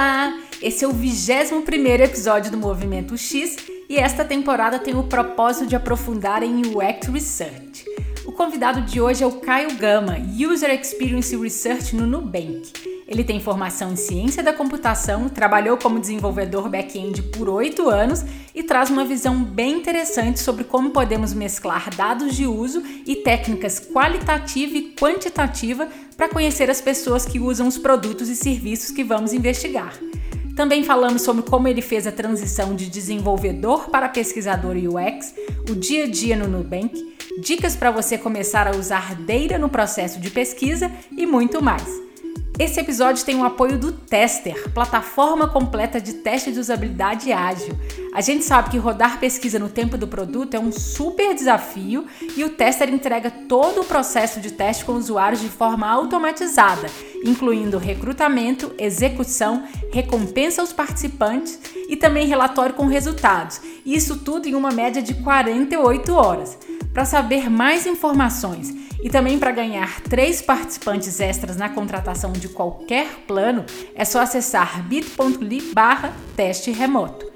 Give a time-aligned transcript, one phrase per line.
[0.00, 0.34] Olá!
[0.62, 1.62] Esse é o 21
[2.02, 7.84] episódio do Movimento X e esta temporada tem o propósito de aprofundar em UX Research.
[8.24, 10.16] O convidado de hoje é o Caio Gama,
[10.50, 12.89] User Experience Research no Nubank.
[13.10, 18.62] Ele tem formação em ciência da computação, trabalhou como desenvolvedor back-end por oito anos e
[18.62, 24.76] traz uma visão bem interessante sobre como podemos mesclar dados de uso e técnicas qualitativa
[24.76, 29.98] e quantitativa para conhecer as pessoas que usam os produtos e serviços que vamos investigar.
[30.54, 35.34] Também falamos sobre como ele fez a transição de desenvolvedor para pesquisador UX,
[35.68, 40.20] o dia a dia no Nubank, dicas para você começar a usar Data no processo
[40.20, 42.09] de pesquisa e muito mais.
[42.60, 47.74] Esse episódio tem o apoio do Tester, plataforma completa de teste de usabilidade ágil.
[48.12, 52.04] A gente sabe que rodar pesquisa no tempo do produto é um super desafio
[52.36, 56.90] e o Tester entrega todo o processo de teste com usuários de forma automatizada,
[57.24, 63.60] incluindo recrutamento, execução, recompensa aos participantes e também relatório com resultados.
[63.84, 66.58] Isso tudo em uma média de 48 horas.
[66.92, 73.06] Para saber mais informações e também para ganhar três participantes extras na contratação de qualquer
[73.26, 77.30] plano, é só acessar bit.ly barra teste remoto.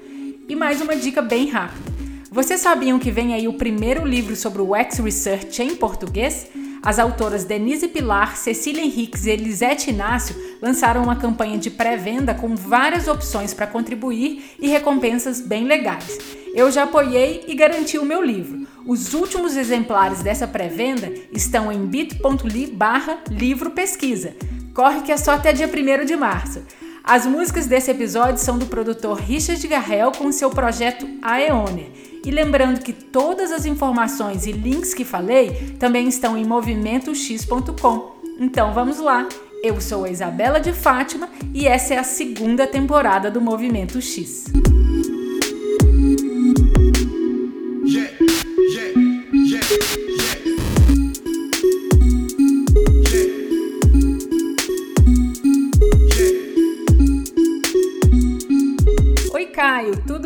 [0.47, 1.95] E mais uma dica bem rápida.
[2.29, 6.47] Vocês sabiam que vem aí o primeiro livro sobre o UX Research em português?
[6.85, 12.55] As autoras Denise Pilar, Cecília Henriques e Elisete Inácio lançaram uma campanha de pré-venda com
[12.55, 16.15] várias opções para contribuir e recompensas bem legais.
[16.53, 18.67] Eu já apoiei e garanti o meu livro.
[18.85, 24.35] Os últimos exemplares dessa pré-venda estão em bit.ly barra livro pesquisa.
[24.71, 26.61] Corre que é só até dia 1 de março.
[27.07, 31.91] As músicas desse episódio são do produtor Richard Garrel com seu projeto Aeoner.
[32.25, 38.15] E lembrando que todas as informações e links que falei também estão em movimentox.com.
[38.39, 39.29] Então vamos lá!
[39.61, 44.45] Eu sou a Isabela de Fátima e essa é a segunda temporada do Movimento X.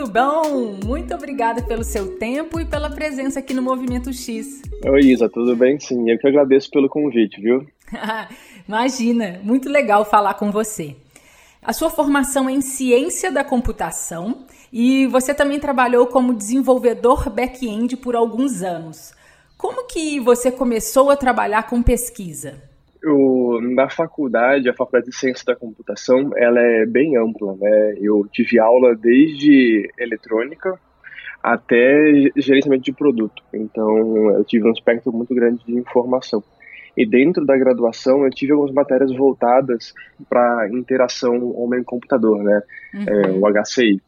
[0.10, 0.80] Bom?
[0.84, 4.60] Muito obrigada pelo seu tempo e pela presença aqui no Movimento X.
[4.84, 5.80] Oi, Isa, tudo bem?
[5.80, 7.68] Sim, eu que agradeço pelo convite, viu?
[8.68, 10.96] Imagina, muito legal falar com você.
[11.62, 17.96] A sua formação é em ciência da computação e você também trabalhou como desenvolvedor back-end
[17.98, 19.14] por alguns anos.
[19.58, 22.69] Como que você começou a trabalhar com pesquisa?
[23.02, 27.96] Eu, na faculdade, a faculdade de ciência da computação, ela é bem ampla, né?
[27.98, 30.78] Eu tive aula desde eletrônica
[31.42, 33.42] até gerenciamento de produto.
[33.54, 36.44] Então, eu tive um espectro muito grande de informação.
[36.98, 39.94] E dentro da graduação, eu tive algumas matérias voltadas
[40.28, 42.62] para interação homem-computador, né?
[42.94, 43.06] Uhum.
[43.08, 44.02] É, o HCI.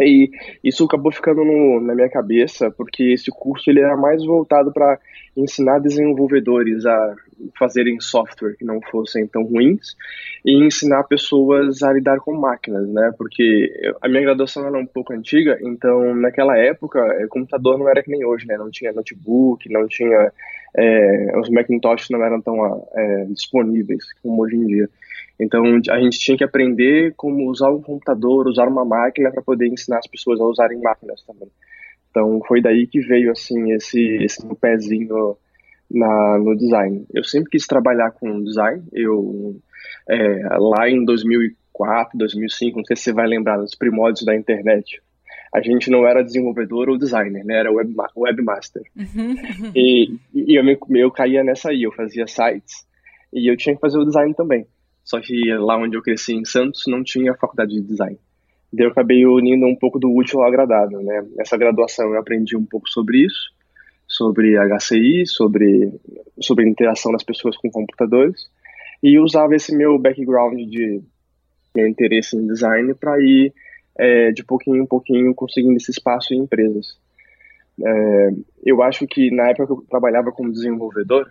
[0.00, 0.30] E
[0.62, 4.98] isso acabou ficando no, na minha cabeça, porque esse curso ele era mais voltado para
[5.36, 7.14] ensinar desenvolvedores a
[7.58, 9.96] fazerem software que não fossem tão ruins
[10.44, 13.12] e ensinar pessoas a lidar com máquinas, né?
[13.16, 18.02] Porque a minha graduação era um pouco antiga, então naquela época o computador não era
[18.02, 18.56] que nem hoje, né?
[18.56, 20.32] Não tinha notebook, não tinha
[20.74, 24.88] é, os Macintosh não eram tão é, disponíveis como hoje em dia.
[25.38, 29.66] Então a gente tinha que aprender como usar um computador, usar uma máquina para poder
[29.66, 31.48] ensinar as pessoas a usarem máquinas também.
[32.10, 35.36] Então foi daí que veio assim esse esse pezinho
[35.92, 37.04] na, no design.
[37.12, 38.82] Eu sempre quis trabalhar com design.
[38.92, 39.56] Eu
[40.08, 45.00] é, lá em 2004, 2005, não sei se você vai lembrar dos primórdios da internet.
[45.54, 47.58] A gente não era desenvolvedor ou designer, né?
[47.58, 48.82] Era web, webmaster.
[48.96, 49.36] Uhum.
[49.76, 50.64] E, e eu,
[50.96, 52.86] eu caía nessa aí, eu fazia sites.
[53.32, 54.66] E eu tinha que fazer o design também.
[55.04, 58.18] Só que lá onde eu cresci, em Santos, não tinha faculdade de design.
[58.72, 61.22] Daí eu acabei unindo um pouco do útil ao agradável, né?
[61.36, 63.52] Nessa graduação eu aprendi um pouco sobre isso,
[64.12, 65.90] sobre HCI, sobre,
[66.38, 68.46] sobre a interação das pessoas com computadores,
[69.02, 71.02] e usava esse meu background de
[71.74, 73.52] meu interesse em design para ir
[73.96, 76.98] é, de pouquinho em pouquinho conseguindo esse espaço em empresas.
[77.82, 78.28] É,
[78.66, 81.26] eu acho que na época que eu trabalhava como desenvolvedor,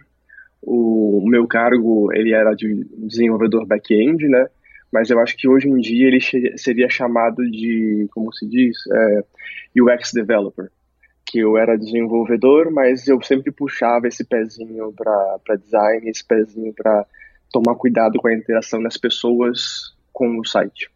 [0.60, 4.48] o, meu cargo ele era de desenvolvedor back-end, né?
[4.92, 6.20] Mas eu acho que hoje em dia ele
[6.58, 9.24] seria chamado de, como se diz, é,
[9.80, 10.70] UX developer,
[11.32, 17.06] que eu era desenvolvedor, mas eu sempre puxava esse pezinho para design, esse pezinho para
[17.50, 20.92] tomar cuidado com a interação das pessoas com o site.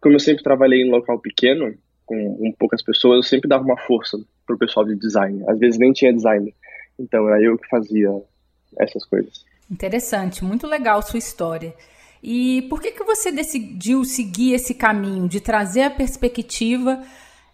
[0.00, 1.72] Como eu sempre trabalhei em local pequeno,
[2.04, 5.44] com, com poucas pessoas, eu sempre dava uma força para o pessoal de design.
[5.46, 6.52] Às vezes nem tinha design,
[6.98, 8.10] então era eu que fazia
[8.80, 9.44] essas coisas.
[9.70, 11.72] Interessante, muito legal sua história.
[12.20, 17.00] E por que, que você decidiu seguir esse caminho de trazer a perspectiva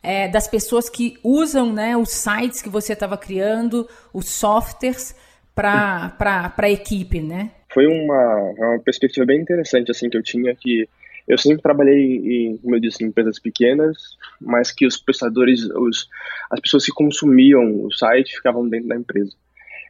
[0.04, 5.16] é, das pessoas que usam né, os sites que você estava criando, os softwares,
[5.54, 7.50] para a equipe, né?
[7.72, 10.88] Foi uma, uma perspectiva bem interessante assim que eu tinha que
[11.26, 13.96] eu sempre trabalhei em, como eu disse, em empresas pequenas,
[14.38, 16.06] mas que os prestadores, os,
[16.50, 19.32] as pessoas que consumiam o site ficavam dentro da empresa.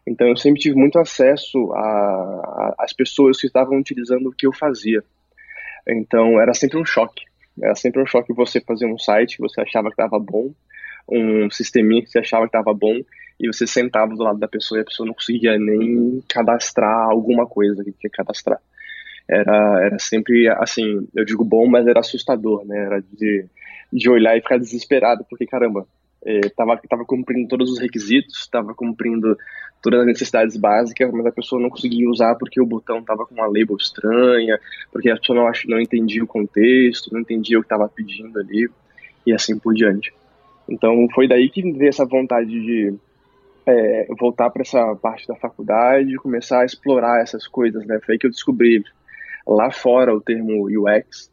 [0.07, 1.73] Então eu sempre tive muito acesso
[2.79, 5.03] às pessoas que estavam utilizando o que eu fazia.
[5.89, 7.25] Então era sempre um choque.
[7.61, 10.53] Era sempre um choque você fazer um site que você achava que estava bom,
[11.09, 13.01] um sisteminha que você achava que estava bom,
[13.39, 17.47] e você sentava do lado da pessoa e a pessoa não conseguia nem cadastrar alguma
[17.47, 18.61] coisa que tinha que cadastrar
[19.29, 22.79] era, era sempre, assim, eu digo bom, mas era assustador, né?
[22.79, 23.47] Era de,
[23.93, 25.87] de olhar e ficar desesperado, porque, caramba,
[26.25, 29.37] estava é, tava cumprindo todos os requisitos, estava cumprindo
[29.83, 33.35] todas as necessidades básicas, mas a pessoa não conseguia usar porque o botão estava com
[33.35, 34.59] uma label estranha,
[34.91, 38.69] porque a pessoa não, não entendia o contexto, não entendia o que estava pedindo ali,
[39.27, 40.13] e assim por diante.
[40.69, 42.95] Então foi daí que veio essa vontade de
[43.67, 47.99] é, voltar para essa parte da faculdade, começar a explorar essas coisas, né?
[48.05, 48.83] Foi aí que eu descobri
[49.47, 51.31] lá fora o termo UX,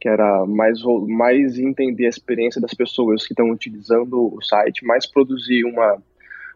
[0.00, 5.06] que era mais, mais entender a experiência das pessoas que estão utilizando o site, mais
[5.06, 6.02] produzir uma,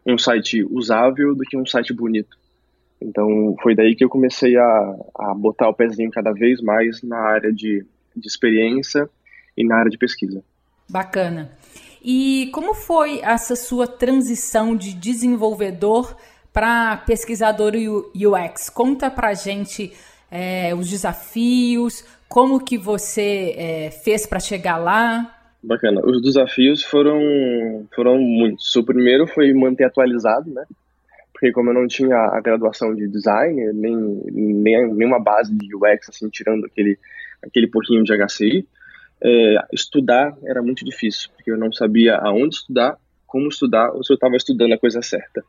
[0.05, 2.37] um site usável do que um site bonito.
[2.99, 7.19] Então foi daí que eu comecei a, a botar o pezinho cada vez mais na
[7.19, 9.07] área de, de experiência
[9.55, 10.43] e na área de pesquisa.
[10.89, 11.51] Bacana.
[12.03, 16.15] E como foi essa sua transição de desenvolvedor
[16.51, 17.73] para pesquisador
[18.15, 18.69] UX?
[18.69, 19.93] Conta pra gente
[20.29, 22.03] é, os desafios,
[22.35, 25.33] como que você é, fez para chegar lá?
[25.63, 26.01] Bacana.
[26.05, 28.75] Os desafios foram foram muitos.
[28.75, 30.65] O primeiro foi manter atualizado, né?
[31.31, 33.95] Porque como eu não tinha a graduação de design, nem,
[34.33, 36.99] nem nenhuma base de UX, assim, tirando aquele,
[37.41, 38.67] aquele pouquinho de HCI,
[39.23, 44.11] é, estudar era muito difícil, porque eu não sabia aonde estudar, como estudar, ou se
[44.11, 45.41] eu estava estudando a coisa certa.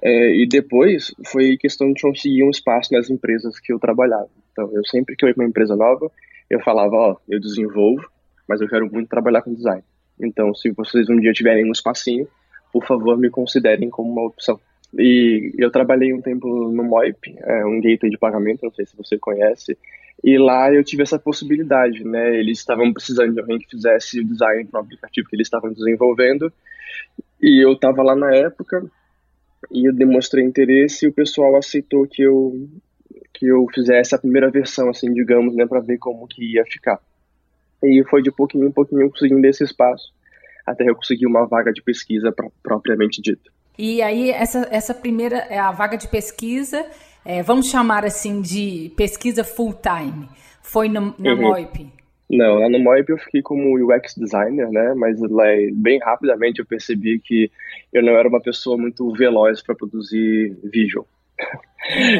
[0.00, 4.30] É, e depois foi questão de conseguir um espaço nas empresas que eu trabalhava.
[4.56, 6.10] Então, eu sempre que eu ia para uma empresa nova,
[6.48, 8.08] eu falava, ó, eu desenvolvo,
[8.48, 9.82] mas eu quero muito trabalhar com design.
[10.18, 12.26] Então, se vocês um dia tiverem um espacinho,
[12.72, 14.58] por favor, me considerem como uma opção.
[14.98, 18.96] E eu trabalhei um tempo no Moip, é um gateway de pagamento, não sei se
[18.96, 19.76] você conhece,
[20.24, 22.38] e lá eu tive essa possibilidade, né?
[22.38, 26.50] Eles estavam precisando de alguém que fizesse design para o aplicativo que eles estavam desenvolvendo,
[27.42, 28.86] e eu estava lá na época,
[29.70, 32.68] e eu demonstrei interesse e o pessoal aceitou que eu
[33.34, 37.00] que eu fizesse a primeira versão, assim, digamos, né, para ver como que ia ficar.
[37.82, 40.12] E foi de pouquinho em pouquinho conseguindo esse espaço,
[40.66, 43.50] até eu conseguir uma vaga de pesquisa pra, propriamente dita.
[43.78, 46.84] E aí, essa, essa primeira, é a vaga de pesquisa,
[47.24, 50.28] é, vamos chamar assim de pesquisa full-time,
[50.62, 51.42] foi no, na uhum.
[51.42, 51.96] MOIP?
[52.28, 54.94] Não, lá no Moip eu fiquei como UX designer, né?
[54.94, 57.50] Mas lá, bem rapidamente eu percebi que
[57.92, 61.06] eu não era uma pessoa muito veloz para produzir visual.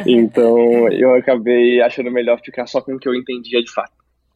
[0.05, 3.91] Então eu acabei achando melhor ficar só com o que eu entendia de fato.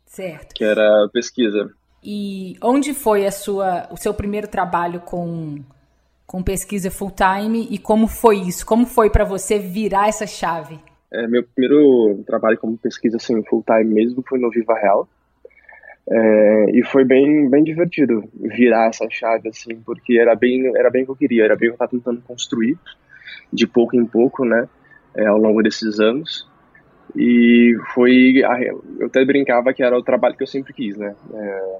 [0.05, 0.53] Certo.
[0.53, 1.71] Que era pesquisa.
[2.03, 5.59] E onde foi a sua, o seu primeiro trabalho com,
[6.25, 8.65] com pesquisa full time e como foi isso?
[8.65, 10.79] Como foi para você virar essa chave?
[11.13, 15.07] É, meu primeiro trabalho como pesquisa assim, full time mesmo foi no Viva Real
[16.09, 21.03] é, e foi bem, bem divertido virar essa chave, assim, porque era bem, era bem
[21.03, 22.77] o que eu queria, era bem o que eu estava tentando construir,
[23.51, 24.67] de pouco em pouco, né,
[25.15, 26.49] é, ao longo desses anos.
[27.15, 28.41] E foi,
[28.99, 31.77] eu até brincava que era o trabalho que eu sempre quis, né, é,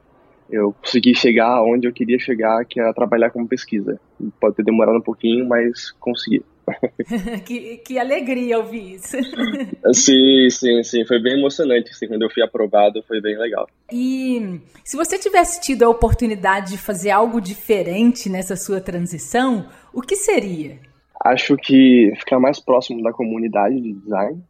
[0.51, 3.99] eu consegui chegar onde eu queria chegar, que era trabalhar com pesquisa.
[4.39, 6.43] Pode ter demorado um pouquinho, mas consegui.
[7.45, 9.17] que, que alegria ouvir isso.
[9.93, 11.05] sim, sim, sim.
[11.05, 11.91] Foi bem emocionante.
[11.91, 13.67] Assim, quando eu fui aprovado, foi bem legal.
[13.91, 20.01] E se você tivesse tido a oportunidade de fazer algo diferente nessa sua transição, o
[20.01, 20.79] que seria?
[21.23, 24.41] Acho que ficar mais próximo da comunidade de design.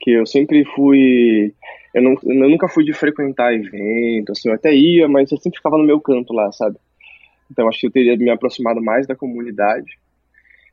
[0.00, 1.52] Que eu sempre fui.
[1.94, 5.58] Eu, não, eu nunca fui de frequentar evento, assim, eu até ia, mas eu sempre
[5.58, 6.76] ficava no meu canto lá, sabe?
[7.50, 9.98] Então acho que eu teria me aproximado mais da comunidade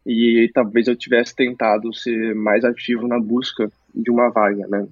[0.06, 4.88] e talvez eu tivesse tentado ser mais ativo na busca de uma vaga, né?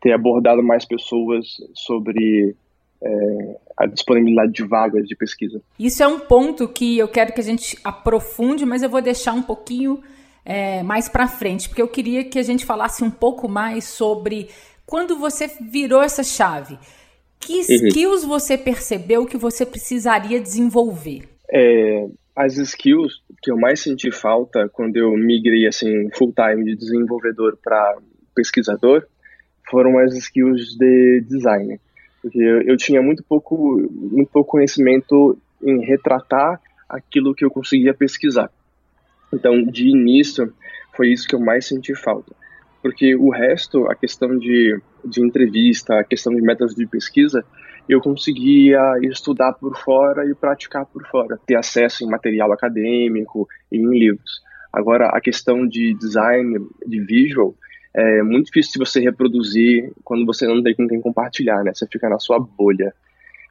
[0.00, 2.56] Ter abordado mais pessoas sobre
[3.02, 5.60] é, a disponibilidade de vagas de pesquisa.
[5.78, 9.32] Isso é um ponto que eu quero que a gente aprofunde, mas eu vou deixar
[9.32, 10.02] um pouquinho
[10.44, 14.48] é, mais para frente, porque eu queria que a gente falasse um pouco mais sobre
[14.86, 16.78] quando você virou essa chave.
[17.38, 17.60] Que uhum.
[17.88, 21.22] skills você percebeu que você precisaria desenvolver?
[21.50, 26.76] É, as skills que eu mais senti falta quando eu migrei assim full time de
[26.76, 27.98] desenvolvedor para
[28.34, 29.06] pesquisador
[29.70, 31.80] foram as skills de design,
[32.22, 37.94] porque eu, eu tinha muito pouco, muito pouco conhecimento em retratar aquilo que eu conseguia
[37.94, 38.50] pesquisar.
[39.32, 40.52] Então, de início,
[40.96, 42.34] foi isso que eu mais senti falta.
[42.82, 47.44] Porque o resto, a questão de, de entrevista, a questão de métodos de pesquisa,
[47.88, 53.78] eu conseguia estudar por fora e praticar por fora, ter acesso em material acadêmico e
[53.78, 54.40] em livros.
[54.72, 57.54] Agora, a questão de design, de visual,
[57.94, 61.72] é muito difícil você reproduzir quando você não tem com quem compartilhar, né?
[61.74, 62.94] Você fica na sua bolha.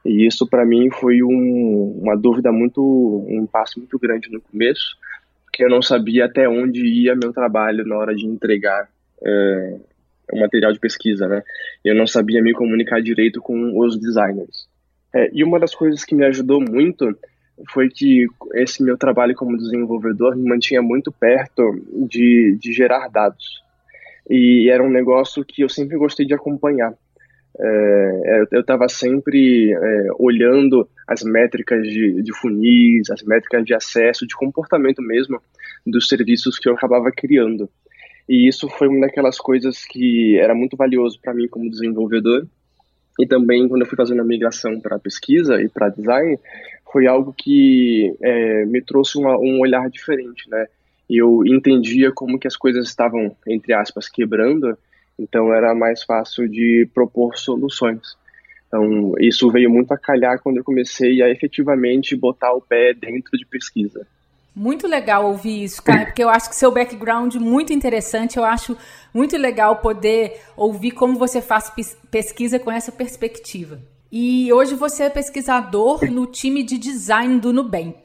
[0.04, 2.82] E isso, para mim, foi um, uma dúvida muito,
[3.28, 4.96] um passo muito grande no começo,
[5.44, 8.88] porque eu não sabia até onde ia meu trabalho na hora de entregar
[9.22, 9.76] é,
[10.32, 11.42] o material de pesquisa, né?
[11.84, 14.68] Eu não sabia me comunicar direito com os designers.
[15.14, 17.14] É, e uma das coisas que me ajudou muito
[17.68, 21.62] foi que esse meu trabalho como desenvolvedor me mantinha muito perto
[22.08, 23.62] de, de gerar dados.
[24.30, 26.94] E era um negócio que eu sempre gostei de acompanhar.
[27.58, 34.26] É, eu estava sempre é, olhando as métricas de, de funis, as métricas de acesso,
[34.26, 35.42] de comportamento mesmo
[35.84, 37.68] dos serviços que eu acabava criando.
[38.28, 42.46] E isso foi uma daquelas coisas que era muito valioso para mim como desenvolvedor.
[43.18, 46.38] E também quando eu fui fazendo a migração para pesquisa e para design,
[46.92, 50.66] foi algo que é, me trouxe uma, um olhar diferente, né?
[51.10, 54.78] Eu entendia como que as coisas estavam, entre aspas, quebrando,
[55.18, 58.16] então era mais fácil de propor soluções.
[58.68, 63.36] Então, isso veio muito a calhar quando eu comecei a efetivamente botar o pé dentro
[63.36, 64.06] de pesquisa.
[64.54, 68.36] Muito legal ouvir isso, cara, porque eu acho que seu background muito interessante.
[68.36, 68.76] Eu acho
[69.12, 71.72] muito legal poder ouvir como você faz
[72.10, 73.80] pesquisa com essa perspectiva.
[74.12, 78.02] E hoje você é pesquisador no time de design do Nubank.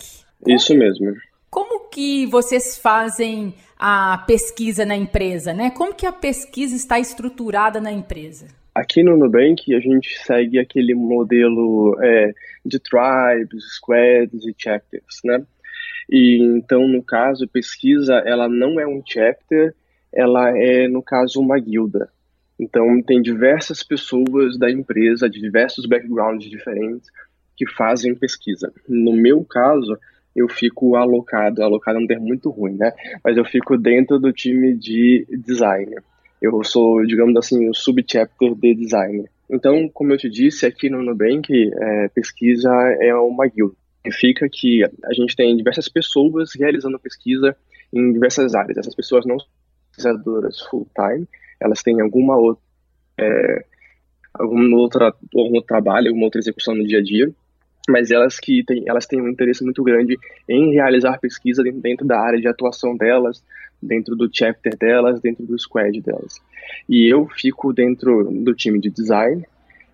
[0.47, 1.13] Isso mesmo.
[1.55, 5.71] Como que vocês fazem a pesquisa na empresa, né?
[5.71, 8.47] Como que a pesquisa está estruturada na empresa?
[8.75, 12.33] Aqui no Nubank a gente segue aquele modelo é,
[12.65, 15.45] de tribes, squads e chapters, né?
[16.09, 19.73] E então, no caso, pesquisa, ela não é um chapter,
[20.13, 22.09] ela é, no caso, uma guilda.
[22.59, 27.09] Então, tem diversas pessoas da empresa, de diversos backgrounds diferentes,
[27.55, 28.73] que fazem pesquisa.
[28.89, 29.97] No meu caso,
[30.35, 32.91] eu fico alocado, alocado é um termo muito ruim, né?
[33.23, 35.95] Mas eu fico dentro do time de design.
[36.41, 39.25] Eu sou, digamos assim, o subchapter de design.
[39.49, 43.75] Então, como eu te disse, aqui no Nubank, é, pesquisa é uma guilda
[44.05, 47.55] significa que a gente tem diversas pessoas realizando pesquisa
[47.91, 48.77] em diversas áreas.
[48.77, 49.47] Essas pessoas não são
[49.89, 51.27] pesquisadoras full-time,
[51.59, 52.63] elas têm alguma outra,
[53.17, 53.65] é,
[54.33, 57.31] alguma outra, algum outro trabalho, alguma outra execução no dia a dia,
[57.89, 62.19] mas elas que têm, elas têm um interesse muito grande em realizar pesquisa dentro da
[62.19, 63.43] área de atuação delas,
[63.81, 66.41] dentro do chapter delas, dentro do squad delas.
[66.89, 69.45] E eu fico dentro do time de design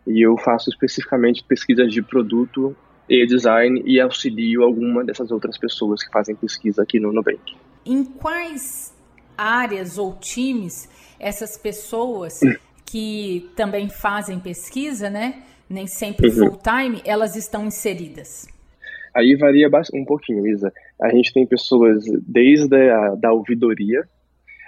[0.08, 2.76] e eu faço especificamente pesquisas de produto
[3.10, 7.56] e design e auxilio alguma dessas outras pessoas que fazem pesquisa aqui no Nubank.
[7.86, 8.96] Em quais
[9.38, 12.40] áreas ou times essas pessoas
[12.86, 16.36] que também fazem pesquisa, né, nem sempre uhum.
[16.36, 18.48] full time, elas estão inseridas?
[19.14, 20.72] Aí varia um pouquinho, Isa.
[21.02, 24.08] A gente tem pessoas desde a da ouvidoria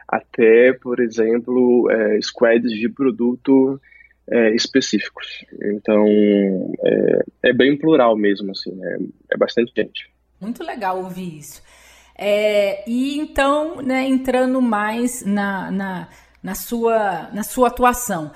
[0.07, 3.79] até, por exemplo, é, squads de produto
[4.29, 5.45] é, específicos.
[5.61, 6.05] Então,
[6.83, 8.97] é, é, bem plural mesmo, assim, é,
[9.31, 10.11] é, bastante gente.
[10.39, 11.63] Muito legal ouvir isso.
[12.15, 16.09] É, e então, né, entrando mais na, na,
[16.43, 18.31] na, sua, na sua atuação,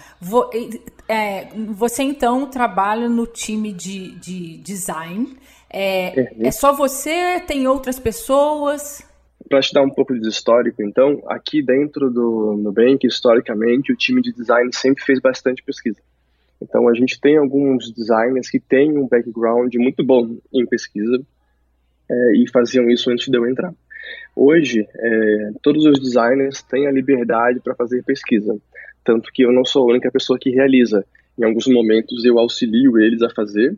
[1.07, 5.37] é, você então trabalha no time de, de design.
[5.69, 6.47] É, uhum.
[6.47, 7.41] é só você?
[7.41, 9.05] Tem outras pessoas?
[9.47, 14.21] para te dar um pouco de histórico, então, aqui dentro do Nubank, historicamente, o time
[14.21, 15.99] de design sempre fez bastante pesquisa.
[16.61, 21.21] Então, a gente tem alguns designers que têm um background muito bom em pesquisa
[22.09, 23.73] é, e faziam isso antes de eu entrar.
[24.35, 28.57] Hoje, é, todos os designers têm a liberdade para fazer pesquisa,
[29.03, 31.05] tanto que eu não sou a única pessoa que realiza.
[31.37, 33.75] Em alguns momentos, eu auxilio eles a fazer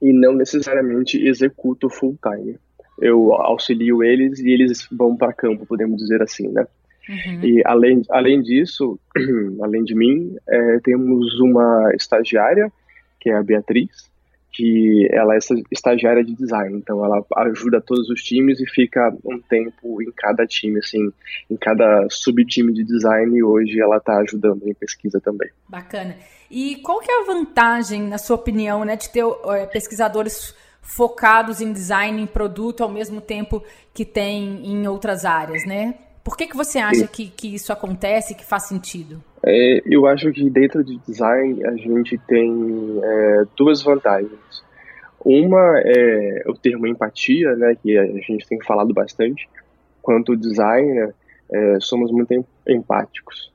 [0.00, 2.58] e não necessariamente executo full time
[3.02, 6.66] eu auxilio eles e eles vão para campo, podemos dizer assim, né?
[7.08, 7.44] Uhum.
[7.44, 8.98] E além, além disso,
[9.60, 12.72] além de mim, é, temos uma estagiária,
[13.20, 14.08] que é a Beatriz,
[14.52, 15.38] que ela é
[15.70, 20.46] estagiária de design, então ela ajuda todos os times e fica um tempo em cada
[20.46, 21.10] time, assim,
[21.50, 25.48] em cada subtime de design e hoje ela está ajudando em pesquisa também.
[25.68, 26.16] Bacana.
[26.50, 31.60] E qual que é a vantagem, na sua opinião, né, de ter é, pesquisadores focados
[31.60, 33.62] em design, em produto, ao mesmo tempo
[33.94, 35.94] que tem em outras áreas, né?
[36.22, 39.22] Por que, que você acha que, que isso acontece, que faz sentido?
[39.44, 44.62] É, eu acho que dentro de design a gente tem é, duas vantagens.
[45.24, 49.48] Uma é o termo empatia, né, que a gente tem falado bastante.
[50.00, 51.14] Quanto designer,
[51.50, 53.52] é, somos muito empáticos.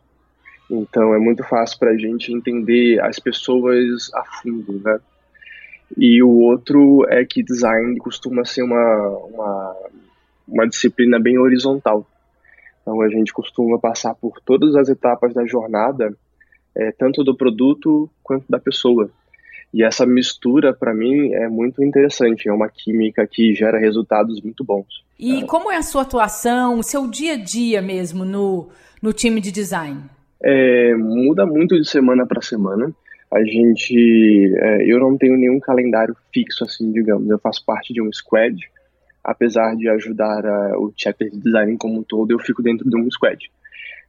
[0.70, 5.00] Então é muito fácil para a gente entender as pessoas a fundo, né?
[5.98, 9.76] E o outro é que design costuma ser uma, uma,
[10.48, 12.06] uma disciplina bem horizontal.
[12.88, 16.16] Então a gente costuma passar por todas as etapas da jornada,
[16.74, 19.12] é, tanto do produto quanto da pessoa.
[19.74, 22.48] E essa mistura, para mim, é muito interessante.
[22.48, 25.04] É uma química que gera resultados muito bons.
[25.20, 28.70] E como é a sua atuação, o seu dia a dia mesmo no,
[29.02, 30.04] no time de design?
[30.42, 32.90] É, muda muito de semana para semana.
[33.30, 37.30] A gente, é, eu não tenho nenhum calendário fixo, assim, digamos.
[37.30, 38.58] Eu faço parte de um squad
[39.28, 42.96] apesar de ajudar a, o chapter de design como um todo, eu fico dentro de
[42.96, 43.52] um squad.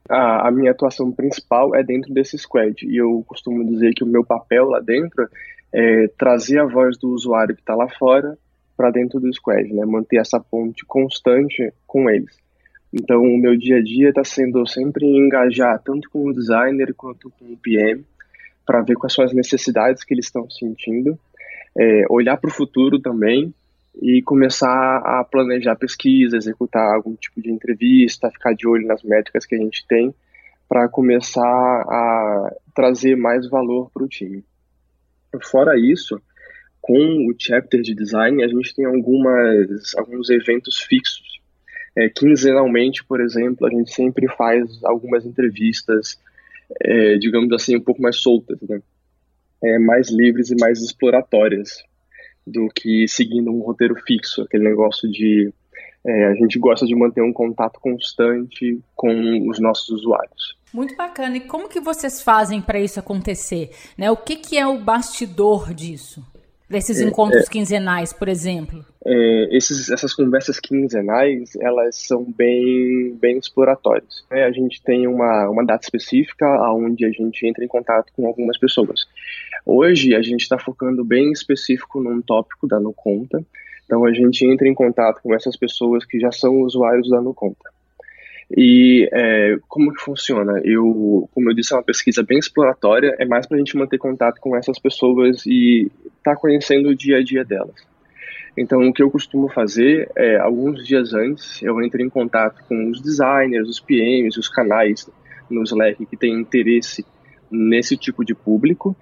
[0.08, 4.06] A, a, minha atuação principal é dentro desse squad, e eu costumo dizer que o
[4.06, 5.28] meu papel lá dentro
[5.74, 8.38] é trazer a voz do usuário que está lá fora
[8.76, 9.84] para dentro do squad, né?
[9.84, 12.38] manter essa ponte constante com eles.
[12.92, 17.28] Então, o meu dia a dia está sendo sempre engajar tanto com o designer quanto
[17.30, 18.04] com o PM,
[18.64, 21.18] para ver quais são as necessidades que eles estão sentindo,
[21.76, 23.52] é, olhar para o futuro também
[24.00, 29.44] e começar a planejar pesquisa, executar algum tipo de entrevista, ficar de olho nas métricas
[29.44, 30.14] que a gente tem
[30.68, 34.44] para começar a trazer mais valor para o time.
[35.42, 36.20] Fora isso,
[36.80, 41.40] com o chapter de design, a gente tem algumas, alguns eventos fixos.
[41.96, 46.20] É, quinzenalmente, por exemplo, a gente sempre faz algumas entrevistas,
[46.80, 48.80] é, digamos assim, um pouco mais soltas, né?
[49.60, 51.87] É, mais livres e mais exploratórias
[52.48, 55.52] do que seguindo um roteiro fixo, aquele negócio de
[56.06, 60.56] é, a gente gosta de manter um contato constante com os nossos usuários.
[60.72, 61.36] Muito bacana.
[61.36, 63.70] E como que vocês fazem para isso acontecer?
[63.96, 64.10] Né?
[64.10, 66.24] O que, que é o bastidor disso?
[66.68, 68.84] Desses é, encontros é, quinzenais, por exemplo?
[69.04, 74.24] É, esses, essas conversas quinzenais, elas são bem, bem exploratórias.
[74.30, 74.44] Né?
[74.44, 78.58] A gente tem uma, uma data específica onde a gente entra em contato com algumas
[78.58, 79.06] pessoas.
[79.64, 83.42] Hoje, a gente está focando bem específico num tópico da NuConta,
[83.84, 87.77] então a gente entra em contato com essas pessoas que já são usuários da NuConta.
[88.56, 90.60] E é, como que funciona?
[90.64, 93.98] Eu, como eu disse, é uma pesquisa bem exploratória, é mais para a gente manter
[93.98, 97.86] contato com essas pessoas e estar tá conhecendo o dia a dia delas.
[98.56, 102.90] Então, o que eu costumo fazer é, alguns dias antes, eu entro em contato com
[102.90, 105.08] os designers, os PMs, os canais
[105.48, 107.04] no Slack que têm interesse
[107.50, 108.96] nesse tipo de público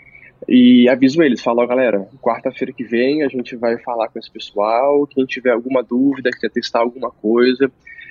[0.48, 4.30] e aviso eles, falo, ó, galera, quarta-feira que vem a gente vai falar com esse
[4.30, 7.70] pessoal, quem tiver alguma dúvida, quer testar alguma coisa,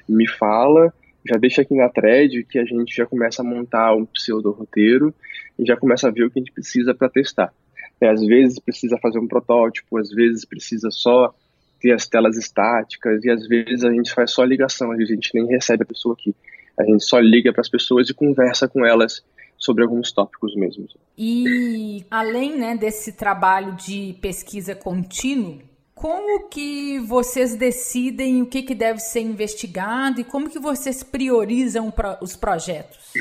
[0.09, 0.93] me fala,
[1.27, 5.13] já deixa aqui na thread que a gente já começa a montar um pseudo-roteiro
[5.57, 7.53] e já começa a ver o que a gente precisa para testar.
[7.99, 11.33] É, às vezes precisa fazer um protótipo, às vezes precisa só
[11.79, 15.47] ter as telas estáticas e às vezes a gente faz só ligação, a gente nem
[15.47, 16.35] recebe a pessoa aqui.
[16.77, 19.23] A gente só liga para as pessoas e conversa com elas
[19.57, 20.95] sobre alguns tópicos mesmos.
[21.17, 25.59] E além né, desse trabalho de pesquisa contínuo,
[25.95, 31.91] como que vocês decidem o que, que deve ser investigado e como que vocês priorizam
[32.21, 33.13] os projetos?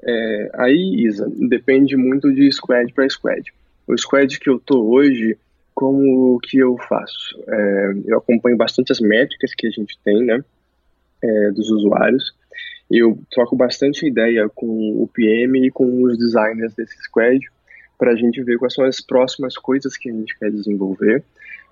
[0.00, 3.52] É, aí, Isa, depende muito de squad para squad.
[3.86, 5.36] O squad que eu tô hoje,
[5.74, 7.42] como que eu faço?
[7.48, 10.42] É, eu acompanho bastante as métricas que a gente tem, né,
[11.20, 12.32] é, dos usuários.
[12.88, 14.66] Eu troco bastante ideia com
[15.02, 17.40] o PM e com os designers desse squad
[17.98, 21.24] para a gente ver quais são as próximas coisas que a gente quer desenvolver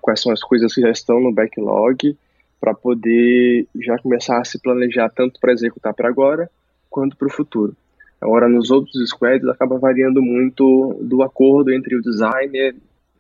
[0.03, 2.15] quais são as coisas que já estão no backlog,
[2.61, 6.51] para poder já começar a se planejar tanto para executar para agora
[6.91, 7.75] quanto para o futuro.
[8.21, 12.77] Agora, nos outros squads, acaba variando muito do acordo entre o designer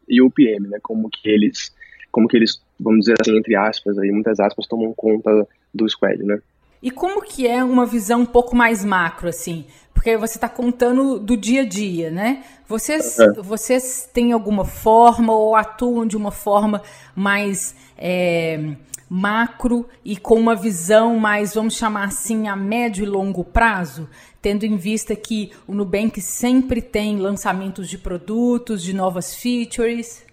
[0.09, 0.79] e o PM, né?
[0.81, 1.75] Como que eles,
[2.12, 6.23] como que eles, vamos dizer assim, entre aspas, aí, muitas aspas, tomam conta do squad,
[6.23, 6.40] né?
[6.83, 9.64] E como que é uma visão um pouco mais macro, assim?
[9.95, 12.42] Porque você está contando do dia a dia, né?
[12.66, 13.33] Vocês, é.
[13.35, 16.83] vocês têm alguma forma ou atuam de uma forma
[17.14, 18.75] mais é,
[19.09, 24.09] macro e com uma visão mais, vamos chamar assim, a médio e longo prazo?
[24.40, 30.25] Tendo em vista que o Nubank sempre tem lançamentos de produtos, de novas features.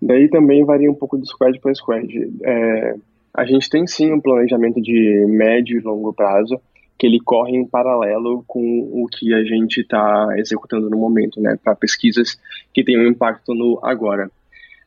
[0.00, 2.28] Daí também varia um pouco de squad para squad.
[2.42, 2.96] É,
[3.34, 6.60] a gente tem sim um planejamento de médio e longo prazo
[6.98, 8.60] que ele corre em paralelo com
[8.92, 12.38] o que a gente está executando no momento, né, para pesquisas
[12.72, 14.30] que têm um impacto no agora.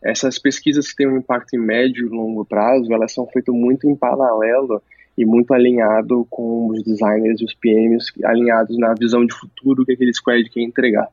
[0.01, 3.89] Essas pesquisas que têm um impacto em médio e longo prazo, elas são feitas muito
[3.89, 4.81] em paralelo
[5.17, 9.93] e muito alinhado com os designers e os PMs, alinhados na visão de futuro que
[9.93, 11.10] aquele squad quer entregar.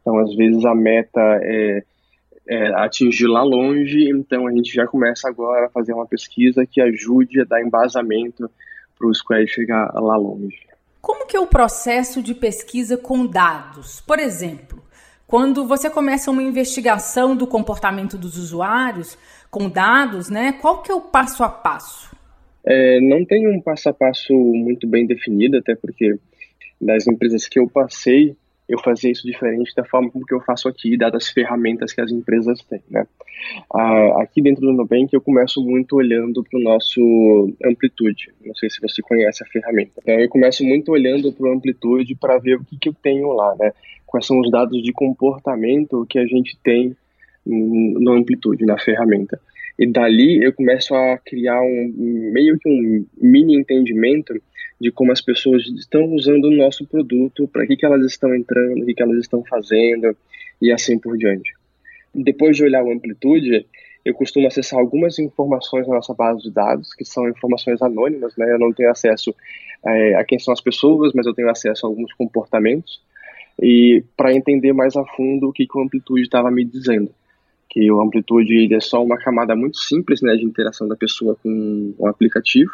[0.00, 1.84] Então, às vezes, a meta é,
[2.46, 6.80] é atingir lá longe, então a gente já começa agora a fazer uma pesquisa que
[6.80, 8.50] ajude a dar embasamento
[8.98, 10.58] para o squad chegar lá longe.
[11.00, 14.00] Como que é o processo de pesquisa com dados?
[14.00, 14.82] Por exemplo,
[15.26, 19.18] quando você começa uma investigação do comportamento dos usuários
[19.50, 20.52] com dados, né?
[20.52, 22.14] Qual que é o passo a passo?
[22.66, 26.18] É, não tem um passo a passo muito bem definido, até porque
[26.80, 28.36] das empresas que eu passei,
[28.68, 32.00] eu fazia isso diferente da forma como que eu faço aqui, dadas as ferramentas que
[32.00, 33.06] as empresas têm, né?
[33.72, 38.70] Ah, aqui dentro do Nubank eu começo muito olhando para o nosso Amplitude, não sei
[38.70, 39.92] se você conhece a ferramenta.
[40.00, 43.32] Então eu começo muito olhando para o Amplitude para ver o que, que eu tenho
[43.32, 43.72] lá, né?
[44.06, 46.96] Quais são os dados de comportamento que a gente tem
[47.44, 49.38] no Amplitude, na ferramenta.
[49.78, 54.32] E dali eu começo a criar um meio que um mini entendimento
[54.84, 58.82] de como as pessoas estão usando o nosso produto, para que, que elas estão entrando,
[58.82, 60.14] o que, que elas estão fazendo
[60.60, 61.54] e assim por diante.
[62.14, 63.66] Depois de olhar o Amplitude,
[64.04, 68.52] eu costumo acessar algumas informações na nossa base de dados, que são informações anônimas, né?
[68.52, 69.34] Eu não tenho acesso
[69.86, 73.00] é, a quem são as pessoas, mas eu tenho acesso a alguns comportamentos,
[73.58, 77.10] e para entender mais a fundo o que, que o Amplitude estava me dizendo
[77.70, 81.94] que o Amplitude é só uma camada muito simples né, de interação da pessoa com
[81.96, 82.70] o aplicativo.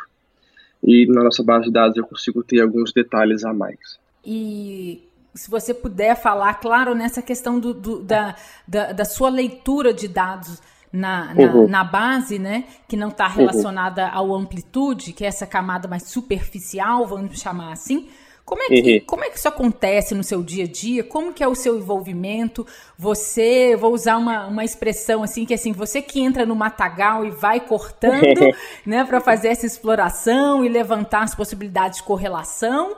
[0.83, 3.99] E na nossa base de dados eu consigo ter alguns detalhes a mais.
[4.25, 5.03] E
[5.35, 8.35] se você puder falar, claro, nessa questão do, do da,
[8.67, 10.61] da, da, sua leitura de dados
[10.93, 11.69] na, na, uhum.
[11.69, 14.11] na base, né, que não está relacionada uhum.
[14.15, 18.09] ao amplitude, que é essa camada mais superficial, vamos chamar assim,
[18.51, 19.01] como é, que, uhum.
[19.07, 21.05] como é que isso acontece no seu dia a dia?
[21.05, 22.67] Como que é o seu envolvimento?
[22.99, 27.31] Você, vou usar uma, uma expressão assim, que assim, você que entra no matagal e
[27.31, 28.41] vai cortando,
[28.85, 32.97] né, para fazer essa exploração e levantar as possibilidades de correlação.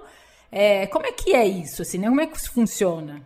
[0.50, 2.08] É, como é que é isso, assim, né?
[2.08, 3.20] Como é que isso funciona?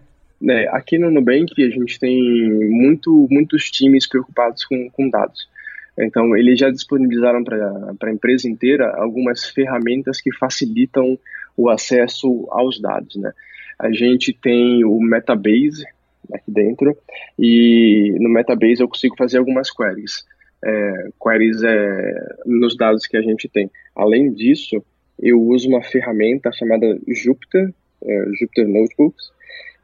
[0.49, 2.21] É, aqui no Nubank a gente tem
[2.69, 5.49] muito, muitos times preocupados com, com dados.
[5.97, 11.17] Então, eles já disponibilizaram para a empresa inteira algumas ferramentas que facilitam
[11.57, 13.33] o acesso aos dados, né?
[13.79, 15.85] A gente tem o Metabase
[16.33, 16.97] aqui dentro
[17.39, 20.25] e no Metabase eu consigo fazer algumas queries,
[20.65, 23.71] é, queries é, nos dados que a gente tem.
[23.95, 24.83] Além disso,
[25.21, 29.31] eu uso uma ferramenta chamada Jupyter, é, Jupyter Notebooks,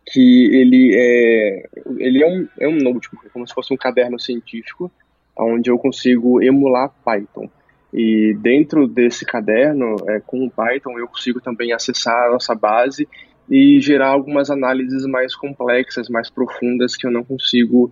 [0.06, 4.90] que ele é, ele é um, é um notebook, como se fosse um caderno científico,
[5.38, 7.48] onde eu consigo emular Python.
[7.92, 13.06] E dentro desse caderno, é, com o Python, eu consigo também acessar a nossa base
[13.50, 17.90] e gerar algumas análises mais complexas, mais profundas que eu não consigo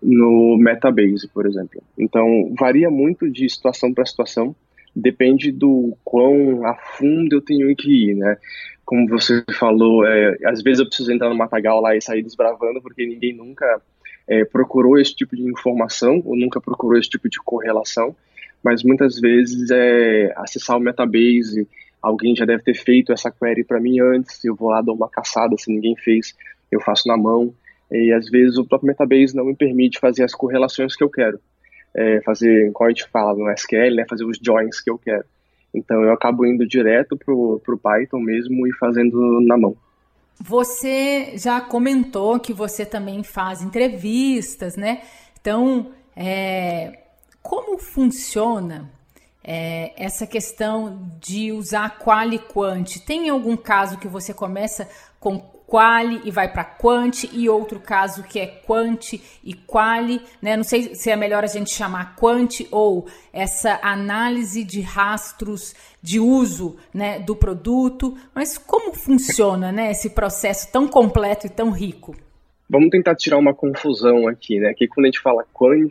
[0.00, 1.82] no Metabase, por exemplo.
[1.98, 4.54] Então, varia muito de situação para situação,
[4.94, 8.36] depende do quão a fundo eu tenho que ir, né?
[8.84, 12.82] Como você falou, é, às vezes eu preciso entrar no matagal lá e sair desbravando,
[12.82, 13.80] porque ninguém nunca
[14.28, 18.14] é, procurou esse tipo de informação ou nunca procurou esse tipo de correlação
[18.62, 21.68] mas muitas vezes é acessar o Metabase,
[22.00, 25.08] alguém já deve ter feito essa query para mim antes, eu vou lá dar uma
[25.08, 26.34] caçada, se ninguém fez,
[26.70, 27.54] eu faço na mão,
[27.90, 31.38] e às vezes o próprio Metabase não me permite fazer as correlações que eu quero,
[31.94, 35.24] é, fazer, como a gente fala no SQL, né, fazer os joins que eu quero.
[35.74, 39.76] Então eu acabo indo direto pro, pro Python mesmo e fazendo na mão.
[40.40, 45.02] Você já comentou que você também faz entrevistas, né?
[45.40, 47.01] Então, é,
[47.42, 48.90] como funciona
[49.42, 52.98] é, essa questão de usar quali quant?
[53.04, 55.38] Tem algum caso que você começa com
[55.72, 60.54] quali e vai para quant e outro caso que é quant e quali, né?
[60.54, 66.20] Não sei se é melhor a gente chamar quant ou essa análise de rastros de
[66.20, 72.14] uso, né, do produto, mas como funciona, né, esse processo tão completo e tão rico?
[72.72, 74.72] Vamos tentar tirar uma confusão aqui, né?
[74.72, 75.90] Que quando a gente fala quant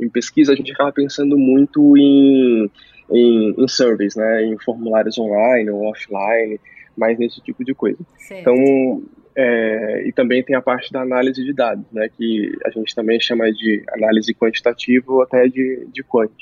[0.00, 2.70] em pesquisa, a gente acaba pensando muito em,
[3.10, 4.42] em, em surveys, né?
[4.42, 6.58] Em formulários online ou offline,
[6.96, 7.98] mais nesse tipo de coisa.
[8.16, 8.40] Certo.
[8.40, 9.02] Então,
[9.36, 12.08] é, e também tem a parte da análise de dados, né?
[12.08, 16.32] Que a gente também chama de análise quantitativa ou até de, de quant.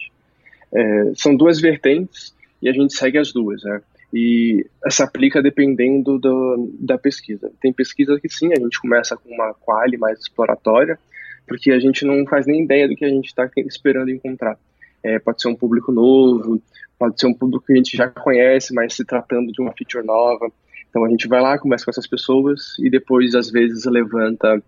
[0.72, 3.82] É, são duas vertentes e a gente segue as duas, né?
[4.12, 7.50] E se aplica dependendo do, da pesquisa.
[7.60, 10.98] Tem pesquisa que sim, a gente começa com uma quali mais exploratória,
[11.46, 14.58] porque a gente não faz nem ideia do que a gente está esperando encontrar.
[15.02, 16.60] É, pode ser um público novo,
[16.98, 20.04] pode ser um público que a gente já conhece, mas se tratando de uma feature
[20.04, 20.50] nova.
[20.88, 24.62] Então a gente vai lá, começa com essas pessoas e depois às vezes levanta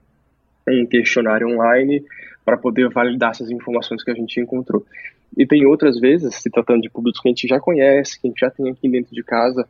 [0.69, 2.03] um questionário online
[2.45, 4.87] para poder validar essas informações que a gente encontrou.
[5.37, 8.31] E tem outras vezes, se tratando de públicos que a gente já conhece, que a
[8.31, 9.67] gente já tem aqui dentro de casa,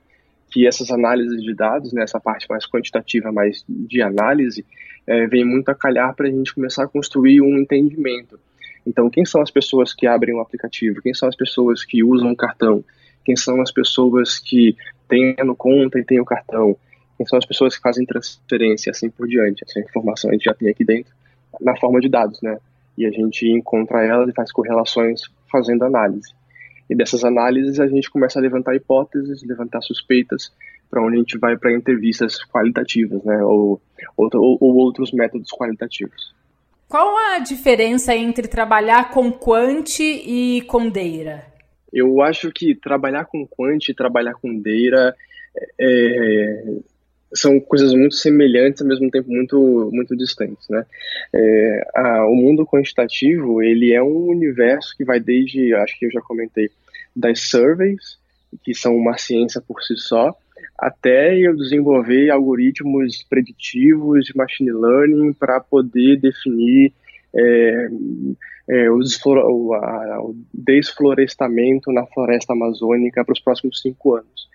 [0.51, 4.66] que essas análises de dados, né, essa parte mais quantitativa, mais de análise,
[5.07, 8.38] é, vem muito a calhar para a gente começar a construir um entendimento.
[8.87, 11.01] Então, quem são as pessoas que abrem o aplicativo?
[11.01, 12.85] Quem são as pessoas que usam o cartão?
[13.25, 14.77] Quem são as pessoas que
[15.09, 16.77] têm no conta e têm o cartão?
[17.16, 19.64] Quem são as pessoas que fazem transferência, assim por diante?
[19.64, 21.12] Essa informação a gente já tem aqui dentro
[21.61, 22.59] na forma de dados, né?
[22.98, 25.22] E a gente encontra elas e faz correlações
[25.53, 26.35] fazendo análise.
[26.88, 30.51] E dessas análises a gente começa a levantar hipóteses, levantar suspeitas,
[30.91, 33.81] para onde a gente vai para entrevistas qualitativas, né, ou,
[34.17, 36.35] ou, ou, outros métodos qualitativos.
[36.87, 41.47] Qual a diferença entre trabalhar com Quant e com Deira?
[41.91, 45.15] Eu acho que trabalhar com Quant e trabalhar com Deira
[45.81, 46.65] é,
[47.35, 50.85] são coisas muito semelhantes, ao mesmo tempo muito muito distantes, né?
[51.35, 56.11] É, a, o mundo quantitativo ele é um universo que vai desde, acho que eu
[56.11, 56.71] já comentei,
[57.14, 58.18] das surveys,
[58.62, 60.35] que são uma ciência por si só,
[60.79, 66.92] até eu desenvolver algoritmos preditivos de machine learning para poder definir
[67.35, 67.88] é,
[68.68, 74.49] é, o, a, o desflorestamento na floresta amazônica para os próximos cinco anos.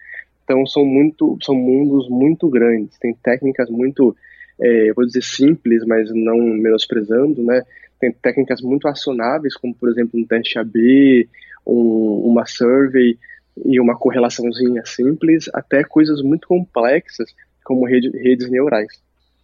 [0.48, 4.16] Então são muito, são mundos muito grandes, tem técnicas muito,
[4.58, 7.64] é, vou dizer simples, mas não menosprezando, né?
[8.00, 11.28] Tem técnicas muito acionáveis, como por exemplo um teste AB,
[11.66, 13.18] um, uma survey
[13.66, 17.30] e uma correlaçãozinha simples, até coisas muito complexas,
[17.66, 18.88] como rede, redes neurais.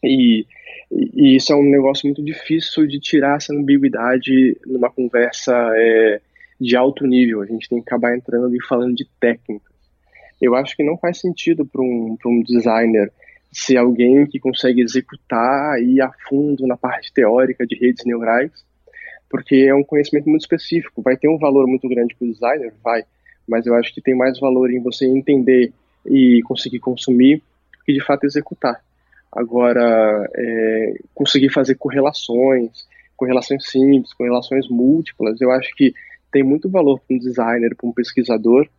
[0.01, 0.45] E,
[0.89, 6.21] e, isso é um negócio muito difícil de tirar essa ambiguidade numa conversa é,
[6.61, 7.41] de alto nível.
[7.41, 9.72] A gente tem que acabar entrando e falando de técnicas.
[10.43, 13.11] Eu acho que não faz sentido para um, um designer
[13.51, 18.51] ser alguém que consegue executar e ir a fundo na parte teórica de redes neurais
[19.33, 21.01] porque é um conhecimento muito específico.
[21.01, 22.71] Vai ter um valor muito grande para o designer?
[22.83, 23.03] Vai,
[23.47, 25.73] mas eu acho que tem mais valor em você entender
[26.05, 27.41] e conseguir consumir
[27.83, 28.79] que de fato executar.
[29.31, 35.95] Agora, é, conseguir fazer correlações, correlações simples, correlações múltiplas, eu acho que
[36.31, 38.69] tem muito valor para um designer, para um pesquisador,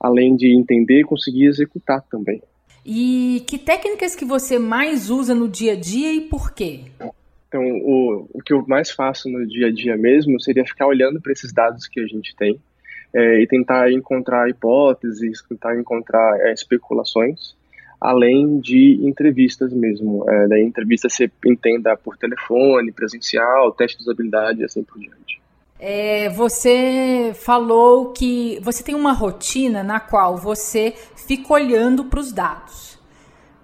[0.00, 2.42] além de entender, conseguir executar também.
[2.84, 6.84] E que técnicas que você mais usa no dia a dia e por quê?
[7.48, 11.20] Então, o, o que eu mais faço no dia a dia mesmo seria ficar olhando
[11.20, 12.60] para esses dados que a gente tem
[13.14, 17.56] é, e tentar encontrar hipóteses, tentar encontrar é, especulações,
[18.00, 20.24] além de entrevistas mesmo.
[20.28, 25.40] É, daí, entrevista você entenda por telefone, presencial, teste de usabilidade e assim por diante.
[25.80, 32.32] É, você falou que você tem uma rotina na qual você fica olhando para os
[32.32, 32.98] dados.